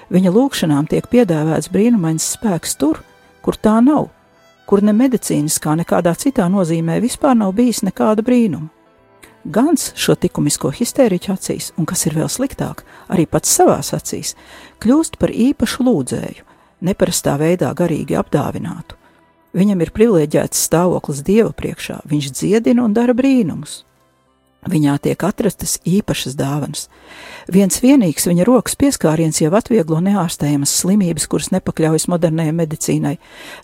Viņa 0.10 0.34
lūkšanām 0.34 0.90
tiek 0.90 1.06
piedāvāts 1.10 1.70
brīnumains 1.70 2.26
spēks 2.34 2.74
tur, 2.82 3.04
kur 3.46 3.58
tā 3.58 3.78
nav, 3.86 4.10
kur 4.66 4.82
ne 4.82 4.96
medicīniskā, 4.98 5.78
nekādā 5.78 6.16
citā 6.18 6.50
nozīmē 6.50 6.98
vispār 7.06 7.38
nav 7.38 7.54
bijis 7.58 7.84
nekāda 7.86 8.26
brīnuma. 8.26 8.72
Gans 9.48 9.94
šo 9.96 10.18
likumisko 10.20 10.72
histēriķu 10.76 11.32
acīs, 11.32 11.72
un 11.80 11.88
kas 11.88 12.04
ir 12.10 12.18
vēl 12.20 12.28
sliktāk, 12.28 12.84
arī 13.08 13.24
pats 13.26 13.54
savās 13.56 13.94
acīs, 13.96 14.36
kļūst 14.84 15.16
par 15.22 15.32
īpašu 15.32 15.86
lūdzēju, 15.88 16.48
neparastā 16.84 17.38
veidā 17.40 17.72
garīgi 17.78 18.18
apdāvinātu. 18.20 18.98
Viņam 19.56 19.80
ir 19.82 19.94
privileģēts 19.96 20.66
stāvoklis 20.68 21.24
Dieva 21.26 21.54
priekšā, 21.56 22.02
viņš 22.06 22.34
dziedina 22.36 22.84
un 22.84 22.94
dara 22.94 23.16
brīnumus. 23.18 23.86
Viņā 24.68 24.98
tiek 25.00 25.24
atrastas 25.24 25.78
īpašas 25.88 26.36
dāvanas. 26.36 26.90
Viens 27.48 27.80
vienīgs 27.80 28.28
viņa 28.28 28.44
rokas 28.44 28.76
pieskāriens 28.76 29.40
jau 29.40 29.54
atvieglo 29.56 30.02
neārstējamas 30.04 30.76
slimības, 30.82 31.30
kuras 31.32 31.54
nepakļaujas 31.56 32.10
modernajai 32.12 32.58
medicīnai. 32.60 33.16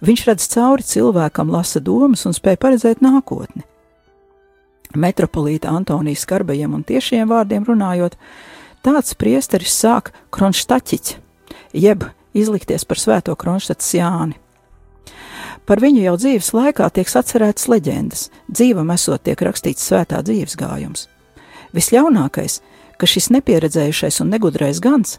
Viņš 0.08 0.28
redz 0.32 0.48
cauri 0.56 0.88
cilvēkam, 0.88 1.52
lasa 1.52 1.84
domas 1.84 2.24
un 2.26 2.34
spēj 2.34 2.62
paredzēt 2.64 3.04
nākotni. 3.04 3.68
Metropolīta 5.00 5.74
Antonijas 5.76 6.26
skarbajiem 6.26 6.74
un 6.78 6.84
tiešiem 6.88 7.30
vārdiem 7.30 7.66
runājot, 7.68 8.18
tāds 8.86 9.16
priesteris 9.20 9.76
sāk 9.76 10.12
kronštaķiķi, 10.36 11.18
jeb 11.74 12.08
izlikties 12.36 12.86
par 12.86 13.02
svēto 13.02 13.36
kronštatas 13.40 13.94
Jāni. 13.98 14.40
Par 15.66 15.82
viņu 15.82 16.04
jau 16.04 16.16
dzīves 16.20 16.52
laikā 16.54 16.92
tiek 16.94 17.10
atcerētas 17.10 17.68
leģendas, 17.72 18.28
dzīvam 18.52 18.92
esot 18.94 19.24
tiek 19.26 19.40
rakstīts 19.42 19.88
svētā 19.90 20.22
dzīves 20.22 20.54
gājums. 20.60 21.08
Visļaunākais, 21.74 22.60
ka 23.02 23.10
šis 23.10 23.32
nepieredzējušais 23.34 24.22
un 24.22 24.30
negudrais 24.36 24.80
gans 24.84 25.18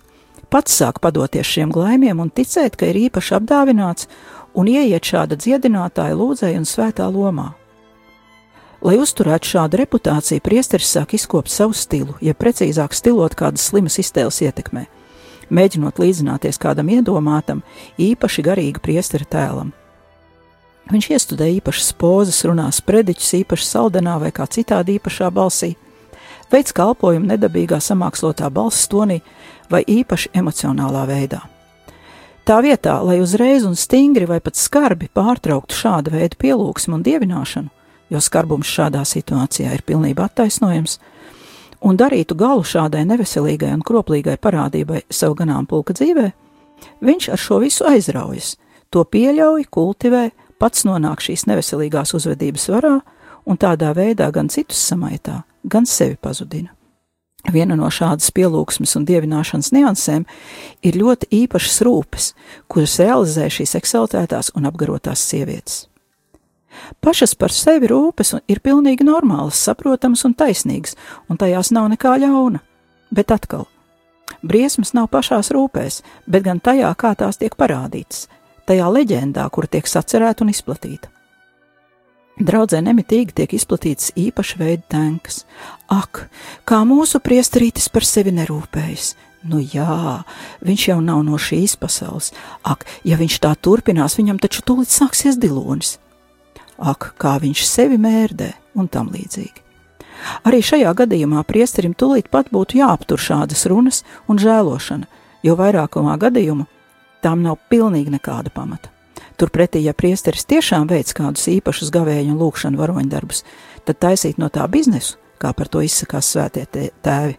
pats 0.51 0.79
sāk 0.79 1.01
padoties 1.03 1.49
šiem 1.49 1.73
glaimiem 1.75 2.21
un 2.23 2.31
ticēt, 2.31 2.77
ka 2.79 2.87
ir 2.87 3.01
īpaši 3.09 3.37
apdāvināts 3.41 4.07
un 4.55 4.71
ieiet 4.71 5.05
šāda 5.05 5.39
dziedinātāja 5.41 6.17
lūdzēja 6.17 6.63
un 6.63 6.69
svētā 6.69 7.09
lomā. 7.11 7.53
Lai 8.85 8.99
uzturētu 9.01 9.49
šādu 9.55 9.81
reputāciju, 9.81 10.43
priesteris 10.45 10.91
sāk 10.93 11.15
izkopt 11.17 11.51
savu 11.51 11.75
stilu, 11.75 12.19
ja 12.21 12.37
precīzāk 12.37 12.93
stilot 12.95 13.35
kādas 13.39 13.65
slimas 13.71 13.97
iztēles 14.03 14.43
ietekmē, 14.45 14.85
mēģinot 15.49 16.01
līdzināties 16.03 16.61
kādam 16.61 16.93
iedomātam, 16.93 17.63
īpaši 17.97 18.45
garīga 18.45 18.83
priestera 18.85 19.25
tēlam. 19.25 19.73
Viņš 20.93 21.09
iestudēja 21.17 21.57
īpašas 21.59 21.91
pozas, 21.99 22.45
runās 22.47 22.79
prediķus 22.85 23.33
īpaši 23.41 23.67
saldenā 23.67 24.21
vai 24.23 24.31
kā 24.31 24.45
citādi 24.47 25.01
īpašā 25.01 25.33
balsī, 25.35 25.73
veids 26.53 26.77
kalpojumu 26.77 27.33
nedabīgā 27.33 27.81
samākslotā 27.83 28.53
balss 28.55 28.87
tonī 28.93 29.19
vai 29.73 29.83
īpaši 29.83 30.31
emocionālā 30.37 31.07
veidā. 31.09 31.41
Tā 32.47 32.61
vietā, 32.63 33.01
lai 33.03 33.19
uzreiz 33.19 33.65
un 33.67 33.75
stingri 33.75 34.29
vai 34.31 34.39
pat 34.39 34.55
skarbi 34.55 35.09
pārtrauktu 35.11 35.75
šāda 35.75 36.13
veida 36.15 36.39
pielūgsmu 36.39 37.01
un 37.01 37.03
dievināšanu, 37.03 37.73
jo 38.11 38.21
skarbums 38.23 38.71
šādā 38.71 39.03
situācijā 39.07 39.75
ir 39.75 39.85
pilnībā 39.87 40.29
attaisnojams, 40.31 40.99
un 41.87 41.99
darītu 41.99 42.37
galu 42.39 42.65
šādai 42.67 43.05
neveselīgai 43.09 43.73
un 43.75 43.85
kroplīgai 43.87 44.37
parādībai 44.43 45.05
savu 45.11 45.37
ganāmpulka 45.39 45.97
dzīvē, 45.97 46.31
viņš 47.05 47.29
ar 47.35 47.43
šo 47.43 47.61
visu 47.65 47.87
aizraujas, 47.89 48.55
to 48.91 49.05
pieļauj, 49.05 49.67
kultivē, 49.71 50.31
pats 50.59 50.87
nonāk 50.89 51.25
šīs 51.25 51.47
neveselīgās 51.51 52.15
uzvedības 52.17 52.71
varā 52.73 52.97
un 53.47 53.61
tādā 53.61 53.93
veidā 53.97 54.31
gan 54.33 54.49
citus 54.53 54.81
samaitā, 54.89 55.43
gan 55.65 55.87
sevi 55.87 56.17
pazudina. 56.17 56.73
Viena 57.53 57.77
no 57.79 57.87
šādas 57.93 58.33
pielūgsmes 58.35 58.97
un 58.99 59.05
dievināšanas 59.07 59.71
niansēm 59.75 60.25
ir 60.83 60.99
ļoti 60.99 61.29
īpašas 61.45 61.83
rūpes, 61.87 62.33
kuras 62.67 62.97
realizē 62.99 63.47
šīs 63.53 63.77
eksaltētās 63.79 64.51
un 64.59 64.67
apgarotās 64.67 65.23
sievietes. 65.31 65.85
Pašas 67.05 67.35
par 67.39 67.55
sevi 67.55 67.91
rūpes 67.91 68.35
ir 68.49 68.61
pilnīgi 68.65 69.07
normālas, 69.07 69.61
saprotamas 69.69 70.25
un 70.29 70.35
taisnīgas, 70.35 70.97
un 71.31 71.41
tajās 71.41 71.73
nav 71.75 71.91
nekā 71.95 72.17
ļauna. 72.23 72.63
Bet 73.15 73.35
atkal, 73.35 73.67
briesmas 74.43 74.95
nav 74.97 75.11
pašās 75.13 75.53
rūpēs, 75.55 76.03
bet 76.27 76.47
gan 76.47 76.61
tajā, 76.61 76.93
kā 76.99 77.15
tās 77.19 77.39
tiek 77.43 77.55
parādītas, 77.59 78.27
tajā 78.67 78.89
leģendā, 78.91 79.47
kur 79.51 79.69
tiek 79.71 79.87
sacerēta 79.87 80.45
un 80.45 80.55
izplatīta. 80.55 81.13
Draudzē 82.37 82.83
nemitīgi 82.85 83.33
tiek 83.33 83.55
izplatīts 83.57 84.11
īpaša 84.21 84.59
veida 84.61 84.83
tankas. 84.93 85.47
Ak, 85.89 86.27
kā 86.69 86.83
mūsu 86.85 87.23
priesterītis 87.25 87.89
par 87.89 88.05
sevi 88.05 88.35
nerūpējas! 88.37 89.15
Nu 89.47 89.61
jā, 89.63 90.25
viņš 90.67 90.89
jau 90.89 90.99
nav 91.05 91.23
no 91.25 91.39
šīs 91.39 91.77
pasaules. 91.79 92.33
Ak, 92.67 92.85
ja 93.07 93.17
viņš 93.17 93.39
tā 93.45 93.53
turpinās, 93.63 94.19
viņam 94.19 94.41
taču 94.43 94.65
tūlīt 94.67 94.91
sāksies 94.91 95.39
dilonis. 95.41 95.97
Ak, 96.79 97.15
kā 97.21 97.37
viņš 97.41 97.63
sevi 97.65 97.97
mērdē 98.01 98.51
un 98.77 98.89
tam 98.93 99.09
līdzīgi. 99.15 99.63
Arī 100.49 100.63
šajā 100.65 100.93
gadījumā 100.97 101.43
priesterim 101.49 101.95
tūlīt 101.97 102.29
pat 102.33 102.49
būtu 102.53 102.81
jāaptur 102.81 103.21
šādas 103.21 103.67
runas 103.71 104.03
un 104.29 104.41
žēlošana, 104.41 105.09
jo 105.45 105.57
vairākumā 105.57 106.17
gadījumu 106.21 106.67
tām 107.25 107.43
nav 107.45 107.59
pilnīgi 107.71 108.13
nekāda 108.15 108.53
pamata. 108.55 108.93
Turpretī, 109.37 109.83
ja 109.85 109.93
priesteris 109.93 110.47
tiešām 110.49 110.87
veids 110.89 111.13
kādus 111.17 111.45
īpašus 111.53 111.91
gavēju 111.93 112.33
un 112.33 112.41
lūkšanu 112.41 112.81
varoņdarbus, 112.81 113.43
tad 113.85 114.01
taisīt 114.01 114.41
no 114.41 114.49
tā 114.53 114.65
biznesu, 114.73 115.19
kā 115.41 115.53
par 115.53 115.69
to 115.69 115.83
izsakās 115.85 116.31
svētie 116.33 116.65
tēvi, 116.73 117.37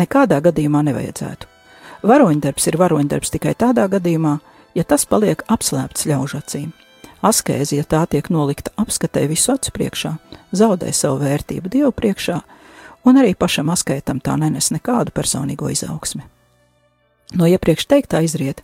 nekādā 0.00 0.40
gadījumā 0.44 0.80
nevajadzētu. 0.88 1.52
Varoņdarbs 2.08 2.70
ir 2.70 2.80
varoņdarbs 2.80 3.32
tikai 3.36 3.52
tādā 3.58 3.84
gadījumā, 3.92 4.38
ja 4.76 4.84
tas 4.84 5.04
paliek 5.08 5.44
apslēpts 5.52 6.08
ļaužu 6.08 6.40
acīm. 6.40 6.72
Askēze, 7.26 7.74
ja 7.78 7.84
tā 7.84 8.04
tiek 8.10 8.28
nolikta 8.30 8.70
apskatē 8.78 9.24
visu 9.30 9.54
acu 9.56 9.72
priekšā, 9.74 10.12
zaudē 10.54 10.92
savu 10.94 11.18
vērtību 11.24 11.72
Dievu 11.72 11.90
priekšā, 11.96 12.38
un 13.06 13.18
arī 13.18 13.34
pašam 13.38 13.72
askētam 13.74 14.20
tā 14.22 14.36
nenes 14.38 14.70
nekādu 14.74 15.14
personīgo 15.14 15.70
izaugsmi. 15.72 16.22
No 17.34 17.48
iepriekš 17.50 17.88
teiktā 17.90 18.22
izriet, 18.22 18.62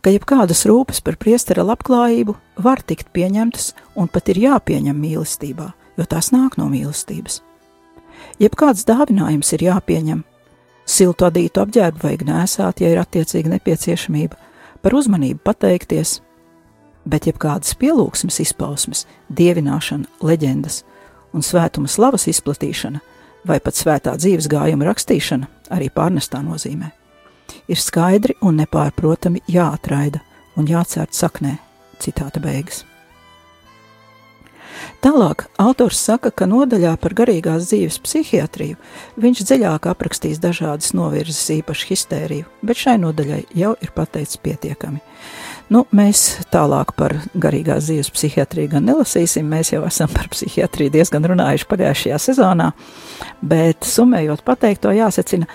ka 0.00 0.12
jebkādas 0.14 0.64
rūpes 0.68 1.02
par 1.04 1.18
priestera 1.20 1.64
labklājību 1.66 2.36
var 2.64 2.80
tikt 2.80 3.12
pieņemtas 3.12 3.74
un 4.00 4.08
pat 4.08 4.32
ir 4.32 4.40
jāpieņem 4.46 4.96
mīlestībā, 4.96 5.68
jo 6.00 6.08
tās 6.08 6.32
nāk 6.32 6.56
no 6.56 6.70
mīlestības. 6.72 7.42
Jebkāds 8.40 8.86
dāvinājums 8.88 9.52
ir 9.56 9.66
jāpieņem, 9.68 10.24
siltu 10.88 11.28
adītu 11.28 11.60
apģērbu 11.60 12.04
vajag 12.06 12.24
nēsāt, 12.28 12.80
ja 12.80 12.94
ir 12.94 13.02
attiecīga 13.02 13.52
nepieciešamība, 13.56 14.40
par 14.80 14.96
uzmanību 14.96 15.44
pateikties, 15.44 16.20
bet 17.04 17.26
jebkādas 17.30 17.74
pielūgsmes 17.80 18.40
izpausmes, 18.44 19.06
dievināšana, 19.28 20.08
leģendas 20.20 20.82
un 21.32 21.46
svētuma 21.46 21.88
slavas 21.88 22.28
izplatīšana 22.30 23.02
vai 23.48 23.60
pat 23.64 23.78
svētā 23.78 24.16
dzīves 24.20 24.50
gājuma 24.50 24.90
rakstīšana 24.90 25.48
arī 25.72 25.88
pārnestā 25.94 26.42
nozīmē 26.44 26.90
ir 27.70 27.80
skaidri 27.80 28.36
un 28.42 28.60
nepārprotami 28.60 29.42
jāatraida 29.50 30.22
un 30.58 30.68
jācērt 30.70 31.16
saknē. 31.16 31.58
Citāta 32.00 32.40
beigas. 32.40 32.86
Tālāk 35.04 35.44
autors 35.60 35.98
saka, 36.00 36.30
ka 36.32 36.46
nodaļā 36.48 36.94
par 37.00 37.12
garīgās 37.16 37.68
dzīves 37.68 37.98
psihiatriju 38.04 38.78
viņš 39.20 39.42
dziļāk 39.48 39.88
aprakstīs 39.90 40.40
dažādas 40.40 40.94
novirzes, 40.96 41.42
īpaši 41.58 41.88
histēriju, 41.90 42.48
bet 42.64 42.80
šai 42.80 42.96
nodaļai 43.02 43.42
jau 43.56 43.74
ir 43.80 43.92
pateicis 43.96 44.40
pietiekami. 44.40 45.00
Nu, 45.70 45.84
mēs 45.94 46.40
tālāk 46.50 46.96
par 46.98 47.12
garīgās 47.38 47.84
dzīves 47.86 48.08
psihiatriju 48.10 48.72
gan 48.72 48.88
nelasīsim. 48.88 49.46
Mēs 49.46 49.68
jau 49.70 49.84
esam 49.86 50.10
par 50.10 50.26
psihiatriju 50.32 50.90
diezgan 50.96 51.28
runājuši 51.30 51.66
pagājušajā 51.70 52.16
sezonā, 52.24 52.72
bet 53.38 53.86
summējot 53.86 54.42
pateikto, 54.42 54.90
jāsacina, 54.90 55.46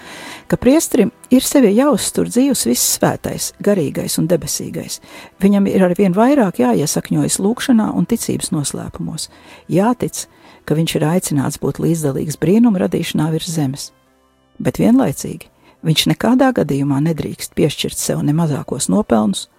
ka 0.47 0.55
priestrim 0.61 1.11
ir 1.35 1.43
sevi 1.43 1.73
jāuztur 1.75 2.29
dzīves 2.31 2.63
viss 2.69 2.93
svētais, 2.95 3.49
garīgais 3.59 4.15
un 4.21 4.29
debesīgais. 4.31 5.01
Viņam 5.43 5.67
ir 5.67 5.83
arvien 5.83 6.15
vairāk 6.15 6.61
jāiesakņojas 6.63 7.35
lūkšanā 7.43 7.89
un 7.99 8.07
ticības 8.07 8.53
noslēpumos. 8.55 9.27
Jātic, 9.67 10.21
ka 10.63 10.77
viņš 10.79 10.93
ir 10.95 11.07
aicināts 11.09 11.59
būt 11.59 11.81
līdzdalīgs 11.83 12.39
brīnuma 12.39 12.85
radīšanā 12.85 13.27
virs 13.35 13.51
zemes. 13.51 13.89
Bet 14.63 14.79
vienlaicīgi 14.79 15.51
viņš 15.83 16.07
nekādā 16.13 16.53
gadījumā 16.55 17.01
nedrīkst 17.09 17.51
piešķirt 17.59 17.99
sev 17.99 18.23
ne 18.23 18.31
mazākos 18.37 18.87
nopelnus, 18.87 19.49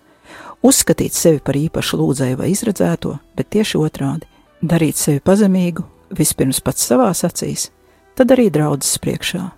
uzskatīt 0.66 1.14
sevi 1.14 1.40
par 1.44 1.56
īpašu 1.58 1.98
lūdzēju 2.00 2.38
vai 2.40 2.50
izredzēto, 2.52 3.14
bet 3.36 3.50
tieši 3.54 3.78
otrādi- 3.78 4.26
darīt 4.72 4.96
sevi 4.98 5.20
pazemīgu, 5.20 5.84
vispirms 6.10 6.60
pats 6.60 6.86
savās 6.86 7.22
acīs, 7.24 7.70
tad 8.14 8.28
arī 8.28 8.50
draudzes 8.50 8.98
priekšā. 8.98 9.52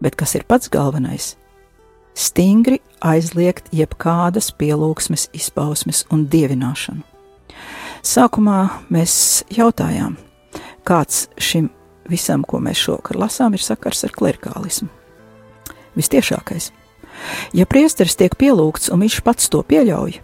Bet 0.00 0.16
kas 0.16 0.34
ir 0.34 0.44
pats 0.44 0.68
galvenais? 0.68 1.36
Stingri 2.14 2.80
aizliegt 3.00 3.70
jebkādas 3.70 4.50
pielūgsmes, 4.52 5.28
izpausmes 5.32 6.04
un 6.10 6.26
dievināšanu. 6.26 7.02
Sākumā 8.02 8.70
mēs 8.90 9.44
jautājām, 9.52 10.16
kāds 10.84 11.28
šim 11.38 11.70
visam, 12.08 12.42
ko 12.44 12.58
mēs 12.58 12.80
šovakar 12.80 13.16
lasām, 13.16 13.54
ir 13.54 13.62
sakars 13.62 14.04
ar 14.04 14.10
klerikālismu. 14.10 14.88
Vistiešākais. 15.96 16.70
Ja 17.52 17.66
priesteris 17.66 18.16
tiek 18.16 18.34
pielūgts 18.38 18.90
un 18.92 19.02
viņš 19.04 19.20
pats 19.26 19.50
to 19.52 19.60
pieļauj, 19.62 20.20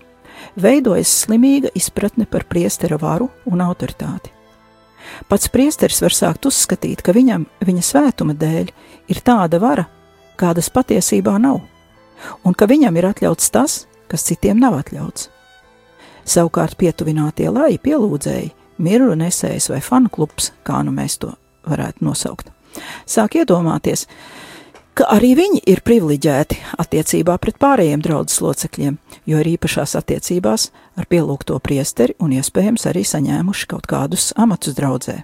veidojas 0.57 1.13
slimīga 1.25 1.71
izpratne 1.77 2.27
par 2.27 2.47
priestera 2.49 2.99
varu 3.01 3.29
un 3.47 3.63
autoritāti. 3.65 4.33
Pats 5.29 5.49
priesteris 5.53 6.01
var 6.03 6.15
sākt 6.15 6.49
uzskatīt, 6.49 7.03
ka 7.03 7.15
viņam 7.15 7.47
viņa 7.65 7.85
svētuma 7.85 8.35
dēļ 8.37 8.73
ir 9.13 9.23
tāda 9.25 9.61
vara, 9.63 9.87
kādas 10.37 10.69
patiesībā 10.73 11.37
nav, 11.41 11.61
un 12.45 12.55
ka 12.55 12.69
viņam 12.69 12.97
ir 12.99 13.11
atļauts 13.13 13.53
tas, 13.55 13.79
kas 14.11 14.27
citiem 14.27 14.59
nav 14.61 14.79
atļauts. 14.81 15.31
Savukārt 16.27 16.75
pietuvinātie 16.81 17.47
lai 17.55 17.77
pielūdzēji, 17.79 18.51
miru 18.83 19.15
nesējs 19.15 19.71
vai 19.71 19.81
fanu 19.81 20.11
klubs, 20.13 20.51
kā 20.67 20.83
nu 20.83 20.93
mēs 20.95 21.21
to 21.23 21.33
varētu 21.67 22.05
nosaukt, 22.07 22.51
sāk 23.07 23.39
iedomāties, 23.39 24.07
ka 24.07 24.56
arī 25.05 25.35
viņi 25.37 25.61
ir 25.69 25.83
privileģēti 25.85 26.57
attiecībā 26.81 27.35
pret 27.43 27.59
pārējiem 27.61 28.01
draudzes 28.01 28.41
locekļiem, 28.41 28.95
jo 29.29 29.41
ir 29.43 29.51
īpašās 29.57 29.93
attiecībās 29.99 30.71
ar 30.97 31.09
pielūgto 31.11 31.59
priesteri 31.61 32.17
un 32.23 32.33
iespējams 32.39 32.87
arī 32.89 33.03
saņēmuši 33.05 33.69
kaut 33.69 33.89
kādus 33.91 34.31
amatus 34.41 34.77
draudzē. 34.79 35.19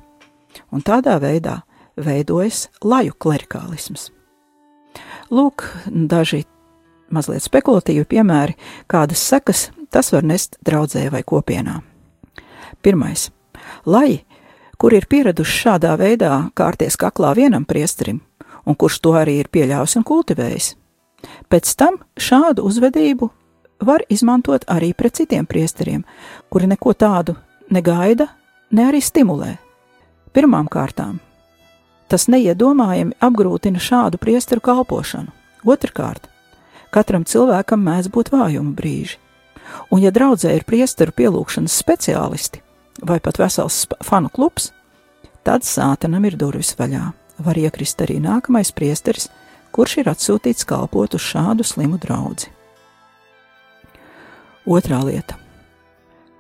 Un 0.77 0.85
tādā 0.85 1.17
veidā 1.23 1.63
veidojas 1.97 2.67
laju 2.85 3.17
klerikālisms. 3.17 4.11
Lūk, 5.33 5.65
daži 5.89 6.43
mazliet 7.13 7.45
spekulatīvi 7.45 8.05
piemēri, 8.09 8.59
kādas 8.91 9.23
sekas 9.25 9.71
tas 9.93 10.13
var 10.13 10.27
nest 10.29 10.59
draudzē 10.65 11.07
vai 11.13 11.23
kopienā. 11.25 11.81
Pirmais- 12.83 13.31
lai, 13.95 14.25
kur 14.77 14.93
ir 14.93 15.07
pieraduši 15.07 15.59
šādā 15.65 15.97
veidā 15.97 16.51
kārties 16.53 16.97
kaklā 16.97 17.35
vienam 17.37 17.65
priesterim, 17.65 18.21
un 18.66 18.77
kurš 18.79 19.01
to 19.03 19.14
arī 19.18 19.38
ir 19.42 19.51
pieļāvis 19.53 19.96
un 19.98 20.07
kultivējis. 20.07 20.72
Pēc 21.51 21.75
tam 21.79 21.98
šādu 22.18 22.64
uzvedību 22.66 23.29
var 23.83 24.05
izmantot 24.11 24.64
arī 24.70 24.92
pret 24.94 25.18
citiem 25.18 25.46
priesteriem, 25.46 26.05
kuri 26.51 26.70
neko 26.70 26.94
tādu 26.94 27.37
negaida, 27.70 28.29
ne 28.70 28.88
arī 28.90 29.03
stimulē. 29.03 29.57
Pirmām 30.33 30.68
kārtām, 30.72 31.18
tas 32.09 32.29
neiedomājami 32.33 33.18
apgrūtina 33.20 33.83
šādu 33.83 34.20
priesteru 34.22 34.62
kalpošanu. 34.64 35.33
Otrakārt, 35.62 36.27
katram 36.90 37.27
cilvēkam 37.29 37.83
mēdz 37.87 38.11
būt 38.12 38.33
vājuma 38.35 38.75
brīži, 38.77 39.18
un 39.90 40.03
ja 40.03 40.11
draudzē 40.11 40.57
ir 40.57 40.66
priesteru 40.66 41.14
pielūgšanas 41.14 41.79
speciālisti 41.85 42.62
vai 43.03 43.18
pat 43.22 43.38
vesels 43.40 43.85
fanu 44.05 44.31
klubs, 44.33 44.70
tad 45.46 45.66
sātanam 45.66 46.27
ir 46.29 46.37
durvis 46.38 46.75
vaļā 46.79 47.11
var 47.38 47.59
iekrist 47.59 48.03
arī 48.05 48.18
nākamais 48.23 48.73
priesteris, 48.75 49.29
kurš 49.73 50.03
ir 50.03 50.11
atsūtīts 50.12 50.66
kalpot 50.68 51.14
uz 51.16 51.25
šādu 51.25 51.64
slimu 51.66 52.01
draugu. 52.03 52.51
Otrā 54.68 55.01
lieta. 55.03 55.38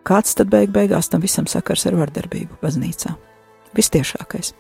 Kāds 0.06 0.34
tad 0.38 0.50
beig 0.50 0.70
beigās 0.74 1.08
tam 1.10 1.22
visam 1.22 1.46
sakars 1.50 1.86
ar 1.86 1.96
vardarbību 1.98 2.58
baznīcā? 2.62 3.14
Vistiešākais. 3.74 4.52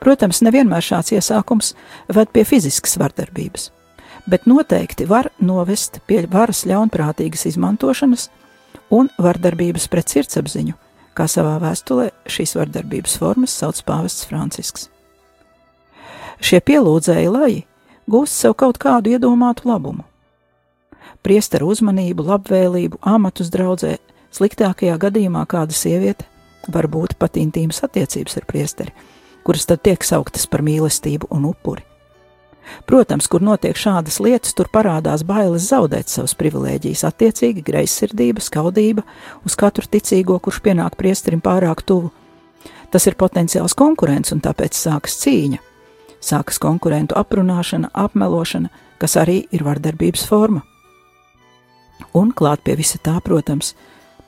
Protams, 0.00 0.42
nevienmēr 0.44 0.84
šāds 0.84 1.14
iesākums 1.16 1.72
ved 2.12 2.30
pie 2.32 2.44
fiziskas 2.46 2.96
vardarbības, 3.00 3.70
bet 4.30 4.46
noteikti 4.46 5.08
var 5.10 5.32
novest 5.40 5.98
pie 6.06 6.22
varas 6.30 6.62
ļaunprātīgas 6.68 7.48
izmantošanas 7.50 8.28
un 8.94 9.10
vardarbības 9.18 9.88
pret 9.90 10.14
sirdsapziņu, 10.14 10.76
kā 11.16 11.26
savā 11.30 11.58
vēstulē 11.62 12.10
šīs 12.30 12.54
vardarbības 12.60 13.18
formas 13.18 13.56
sauc 13.58 13.80
pāvests 13.88 14.28
Francisks. 14.30 14.93
Šie 16.40 16.60
pielūdzēji 16.60 17.30
lai 17.30 17.52
gūst 18.10 18.36
sev 18.36 18.56
kaut 18.58 18.78
kādu 18.82 19.14
iedomātu 19.14 19.68
labumu. 19.68 20.04
Priesteru 21.24 21.70
uzmanību, 21.72 22.26
labvēlību, 22.28 23.00
amatus 23.00 23.48
draudzē, 23.52 23.96
sliktākajā 24.34 24.98
gadījumā 25.00 25.46
kāda 25.48 25.72
sieviete 25.76 26.28
var 26.68 26.88
būt 26.88 27.16
pat 27.20 27.38
intīmas 27.40 27.82
attiecības 27.84 28.38
ar 28.40 28.46
priesteri, 28.48 28.92
kuras 29.44 29.66
tad 29.68 29.82
tiek 29.84 30.04
sauktas 30.04 30.46
par 30.48 30.64
mīlestību 30.64 31.30
un 31.32 31.48
upuri. 31.48 31.84
Protams, 32.88 33.26
kur 33.28 33.42
notiek 33.44 33.76
šādas 33.76 34.16
lietas, 34.24 34.54
tur 34.56 34.70
parādās 34.72 35.20
bailes 35.28 35.66
zaudēt 35.68 36.08
savas 36.08 36.32
privilēģijas, 36.40 37.04
attiecīgi 37.04 37.64
greizsirdība, 37.64 38.40
skaudība 38.40 39.04
uz 39.44 39.56
katru 39.60 39.84
ticīgo, 39.84 40.38
kurš 40.40 40.62
pienāk 40.64 40.96
priesterim 40.96 41.44
pārāk 41.44 41.84
tuvu. 41.84 42.08
Tas 42.88 43.04
ir 43.04 43.18
potenciāls 43.20 43.76
konkurents, 43.76 44.32
un 44.32 44.40
tāpēc 44.40 44.80
sākas 44.80 45.18
cīņa 45.20 45.60
sākas 46.24 46.60
konkurentu 46.62 47.16
aprunāšana, 47.18 47.90
apmelošana, 47.92 48.70
kas 48.98 49.16
arī 49.20 49.44
ir 49.52 49.64
vardarbības 49.66 50.24
forma. 50.28 50.64
Un 52.14 52.32
klāt 52.32 52.64
pie 52.64 52.76
visa 52.78 52.98
tā, 53.02 53.18
protams, 53.24 53.74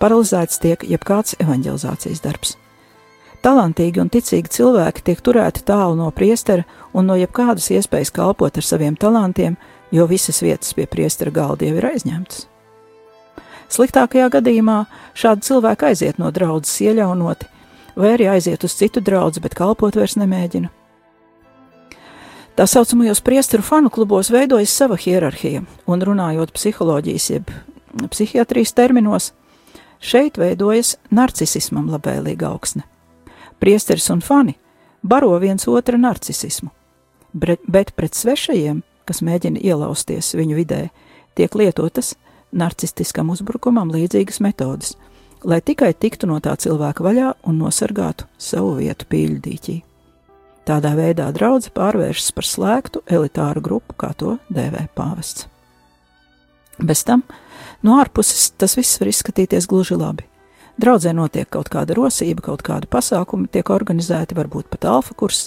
paralizēts 0.01 0.61
tiek 0.63 0.85
jebkāds 0.87 1.37
evanģelizācijas 1.43 2.23
darbs. 2.25 2.57
Talantīgi 3.45 4.01
un 4.03 4.11
ticīgi 4.11 4.51
cilvēki 4.57 5.05
tiek 5.07 5.21
turēti 5.23 5.63
tālu 5.67 5.95
no 5.99 6.09
priestera 6.11 6.65
un 6.97 7.07
no 7.07 7.17
jebkādas 7.19 7.69
iespējas 7.71 8.11
kalpot 8.15 8.57
ar 8.59 8.67
saviem 8.67 8.97
talantiem, 8.99 9.57
jo 9.95 10.07
visas 10.11 10.43
vietas 10.43 10.75
pie 10.75 10.87
priestera 10.91 11.31
galda 11.31 11.69
jau 11.69 11.77
ir 11.79 11.87
aizņemtas. 11.93 12.47
Sliktākajā 13.71 14.31
gadījumā 14.35 14.81
šādi 15.15 15.47
cilvēki 15.47 15.89
aiziet 15.91 16.19
no 16.23 16.31
draudzes 16.35 16.75
iejaunoti, 16.87 17.49
vai 17.99 18.13
arī 18.15 18.29
aiziet 18.35 18.67
uz 18.67 18.75
citu 18.79 19.03
draugu, 19.03 19.43
bet 19.43 19.57
kalpot 19.59 19.99
vairs 19.99 20.17
nemēģina. 20.19 20.71
Tā 22.57 22.64
saucamajos 22.64 23.21
priesteru 23.21 23.61
fanu 23.62 23.90
klubos 23.92 24.31
veidojas 24.33 24.73
sava 24.73 24.97
hierarhija, 24.97 25.61
un 25.85 26.01
runājot 26.01 26.55
psiholoģijas, 26.57 27.25
jeb 27.29 27.51
psihiatrijas 28.09 28.71
terminos, 28.73 29.27
šeit 30.01 30.38
veidojas 30.40 30.95
narcisismam 31.12 31.90
labvēlīga 31.92 32.49
augsne. 32.49 32.87
Priesteris 33.61 34.09
un 34.09 34.23
fani 34.25 34.55
baro 35.05 35.35
viens 35.42 35.69
otru 35.69 36.01
narcisismu, 36.01 36.71
bet 37.37 37.92
pret 37.92 38.16
svešajiem, 38.16 38.81
kas 39.05 39.21
mēģina 39.21 39.61
ielausties 39.61 40.33
viņu 40.38 40.57
vidē, 40.57 40.87
tiek 41.37 41.53
lietotas 41.61 42.14
narcistiskam 42.57 43.35
uzbrukumam 43.37 43.92
līdzīgas 43.92 44.40
metodes, 44.40 44.95
lai 45.45 45.61
tikai 45.61 45.92
tiktu 45.92 46.33
no 46.33 46.40
tā 46.40 46.57
cilvēka 46.57 47.05
vaļā 47.05 47.35
un 47.45 47.61
nosargātu 47.61 48.25
savu 48.40 48.79
vietu 48.81 49.05
pīļdīķī. 49.12 49.77
Tādā 50.66 50.96
veidā 50.98 51.29
draudzene 51.31 51.74
pārvēršas 51.76 52.33
par 52.35 52.46
slēgtu 52.46 53.02
elitāru 53.07 53.62
grupu, 53.62 53.94
kā 53.94 54.11
to 54.18 54.37
dēvē 54.50 54.88
pāvests. 54.98 55.46
Bez 56.83 57.05
tam 57.07 57.22
no 57.87 58.00
ārpuses 58.02 58.50
tas 58.59 58.74
viss 58.74 58.98
var 58.98 59.12
izskatīties 59.12 59.68
gluži 59.70 59.94
labi. 59.94 60.26
Draudzē 60.76 61.14
notiek 61.16 61.48
kaut 61.48 61.70
kāda 61.72 61.94
rosība, 61.96 62.42
kaut 62.50 62.64
kāda 62.66 62.88
pasākuma 62.90 63.46
tiek 63.48 63.70
organizēti, 63.72 64.37
varbūt 64.37 64.66
pat 64.74 64.85
alfa 64.90 65.14
kurs, 65.16 65.46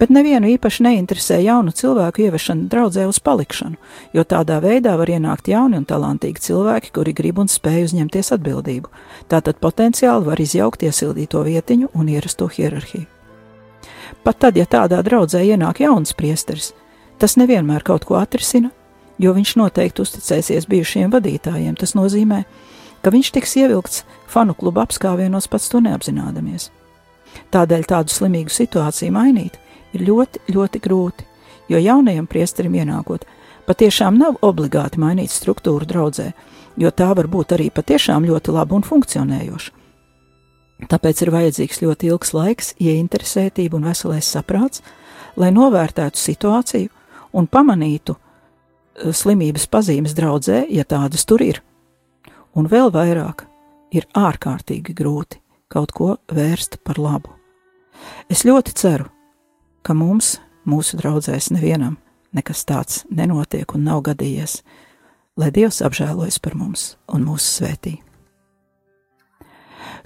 bet 0.00 0.10
nevienu 0.10 0.48
īpaši 0.56 0.86
neinteresē 0.88 1.38
jaunu 1.44 1.70
cilvēku 1.76 2.24
ieviešana 2.24 2.66
draudzē 2.72 3.04
uz 3.06 3.20
palikšanu, 3.22 3.76
jo 4.16 4.24
tādā 4.24 4.56
veidā 4.64 4.96
var 4.98 5.12
ienākt 5.12 5.52
jauni 5.52 5.78
un 5.78 5.86
talantīgi 5.86 6.48
cilvēki, 6.48 6.94
kuri 6.96 7.14
grib 7.14 7.44
un 7.44 7.52
spēj 7.52 7.90
uzņemties 7.90 8.32
atbildību. 8.40 8.90
Tātad 9.30 9.60
potenciāli 9.62 10.32
var 10.32 10.42
izjaukt 10.42 10.82
iesildīto 10.82 11.44
vietiņu 11.46 11.92
un 11.94 12.10
ierasto 12.10 12.50
hierarhiju. 12.50 13.06
Pat 14.26 14.40
tad, 14.42 14.56
ja 14.58 14.64
tādā 14.66 14.98
draudzē 15.06 15.38
ienāk 15.46 15.84
jauns 15.84 16.10
priesteris, 16.18 16.72
tas 17.22 17.36
nevienmēr 17.38 17.84
kaut 17.86 18.08
ko 18.08 18.16
atrisina, 18.18 18.72
jo 19.22 19.30
viņš 19.36 19.52
noteikti 19.60 20.02
uzticēsies 20.02 20.66
bijušajiem 20.66 21.12
vadītājiem. 21.14 21.76
Tas 21.78 21.94
nozīmē, 21.94 22.40
ka 23.06 23.12
viņš 23.14 23.30
tiks 23.36 23.54
ievilkts 23.62 24.02
fanu 24.26 24.56
kluba 24.58 24.82
apskāvienos 24.82 25.46
pats 25.46 25.70
to 25.70 25.78
neapzinādamies. 25.84 26.72
Tādēļ 27.54 27.86
tādu 27.86 28.10
slimīgu 28.10 28.50
situāciju 28.50 29.14
mainīt 29.14 29.60
ir 29.94 30.02
ļoti, 30.10 30.42
ļoti 30.50 30.82
grūti, 30.82 31.30
jo 31.70 31.78
jaunajam 31.78 32.26
priesterim 32.26 32.74
ienākot, 32.82 33.22
patiešām 33.70 34.18
nav 34.18 34.42
obligāti 34.42 34.98
mainīt 34.98 35.30
struktūru 35.30 35.86
draudzē, 35.86 36.32
jo 36.74 36.90
tā 36.90 37.12
var 37.14 37.30
būt 37.30 37.54
arī 37.54 37.70
patiešām 37.70 38.26
ļoti 38.26 38.58
laba 38.58 38.74
un 38.74 38.82
funkcionējoša. 38.90 39.85
Tāpēc 40.76 41.22
ir 41.24 41.32
vajadzīgs 41.32 41.80
ļoti 41.80 42.10
ilgs 42.12 42.34
laiks, 42.36 42.74
ieinteresētība 42.76 43.78
un 43.78 43.88
veselais 43.88 44.28
saprāts, 44.28 44.82
lai 45.40 45.48
novērtētu 45.54 46.20
situāciju 46.20 46.92
un 47.36 47.48
pamanītu 47.48 48.16
eh, 48.16 49.12
slimības 49.16 49.66
pazīmes 49.72 50.16
draudzē, 50.16 50.66
ja 50.68 50.84
tādas 50.84 51.24
tur 51.24 51.44
ir. 51.44 51.62
Un 52.56 52.68
vēl 52.68 52.92
vairāk 52.92 53.46
ir 53.96 54.08
ārkārtīgi 54.16 54.92
grūti 54.96 55.40
kaut 55.72 55.92
ko 55.96 56.16
vērst 56.32 56.78
par 56.84 57.00
labu. 57.00 57.32
Es 58.28 58.44
ļoti 58.44 58.74
ceru, 58.76 59.08
ka 59.82 59.96
mums, 59.96 60.36
mūsu 60.68 61.00
draudzēs, 61.00 61.50
nevienam 61.56 61.96
nekas 62.36 62.66
tāds 62.68 63.04
nenotiek 63.08 63.72
un 63.74 63.86
nav 63.88 64.02
gadījies, 64.10 64.60
lai 65.40 65.48
Dievs 65.54 65.80
apžēlojas 65.84 66.38
par 66.44 66.56
mums 66.58 66.94
un 67.08 67.24
mūsu 67.24 67.48
svētī. 67.48 67.96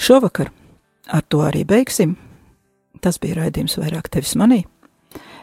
Šovakar 0.01 0.53
ar 1.11 1.25
to 1.29 1.43
arī 1.47 1.65
beigsim. 1.67 2.17
Tas 3.01 3.19
bija 3.21 3.41
raidījums 3.41 3.79
vairāk 3.81 4.11
tevis 4.13 4.37
manī. 4.39 4.65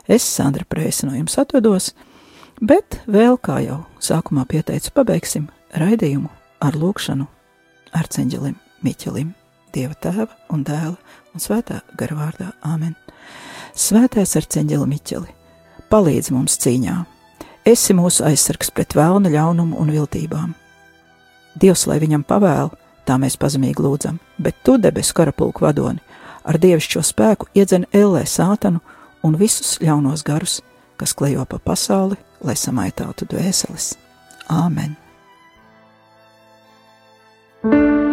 Es, 0.08 0.24
Sandra 0.24 0.64
Prēsa, 0.64 1.08
no 1.08 1.18
jums 1.18 1.36
atvados, 1.42 1.92
bet 2.64 3.02
vēl, 3.12 3.36
kā 3.44 3.60
jau 3.66 3.82
sākumā 4.00 4.46
pieteicu, 4.48 4.94
pabeigsim 4.96 5.50
raidījumu 5.76 6.30
ar 6.64 6.78
lūkšanu 6.80 7.28
Arceņģelim 7.98 8.56
Miķelim, 8.86 9.34
Dieva 9.76 9.98
tēva 10.00 10.30
un 10.54 10.64
dēla 10.64 10.96
un 11.34 11.44
svētā 11.44 11.82
gara 12.00 12.16
vārdā 12.18 12.54
Āmen. 12.66 12.96
Svētais 13.76 14.38
Arceņģeli 14.40 14.88
Miķeli, 14.94 15.36
palīdz 15.92 16.32
mums 16.34 16.56
cīņā! 16.64 16.96
Esi 17.68 17.92
mūsu 17.98 18.24
aizsargs 18.24 18.72
pret 18.72 18.96
vēlna 18.96 19.28
ļaunumu 19.34 19.76
un 19.82 19.92
viltībām. 19.92 20.54
Dievs, 21.60 21.84
lai 21.90 21.98
viņam 22.00 22.24
pavēl, 22.24 22.72
tā 23.08 23.18
mēs 23.22 23.38
pazemīgi 23.40 23.84
lūdzam, 23.84 24.20
bet 24.38 24.60
tu, 24.64 24.78
debesu 24.82 25.16
karapulku 25.18 25.66
vadoni, 25.66 26.04
ar 26.44 26.60
dievišķo 26.62 27.04
spēku 27.04 27.50
iedzen 27.56 27.88
ellē 27.96 28.26
sātanu 28.28 28.84
un 29.24 29.38
visus 29.40 29.78
ļaunos 29.84 30.26
garus, 30.28 30.62
kas 31.00 31.16
klejo 31.18 31.46
pa 31.50 31.60
pasauli, 31.60 32.20
lai 32.44 32.56
samaitātu 32.56 33.30
dvēseles. 33.32 33.96
Āmen! 34.48 34.96
thank 37.64 37.74
you 37.74 38.07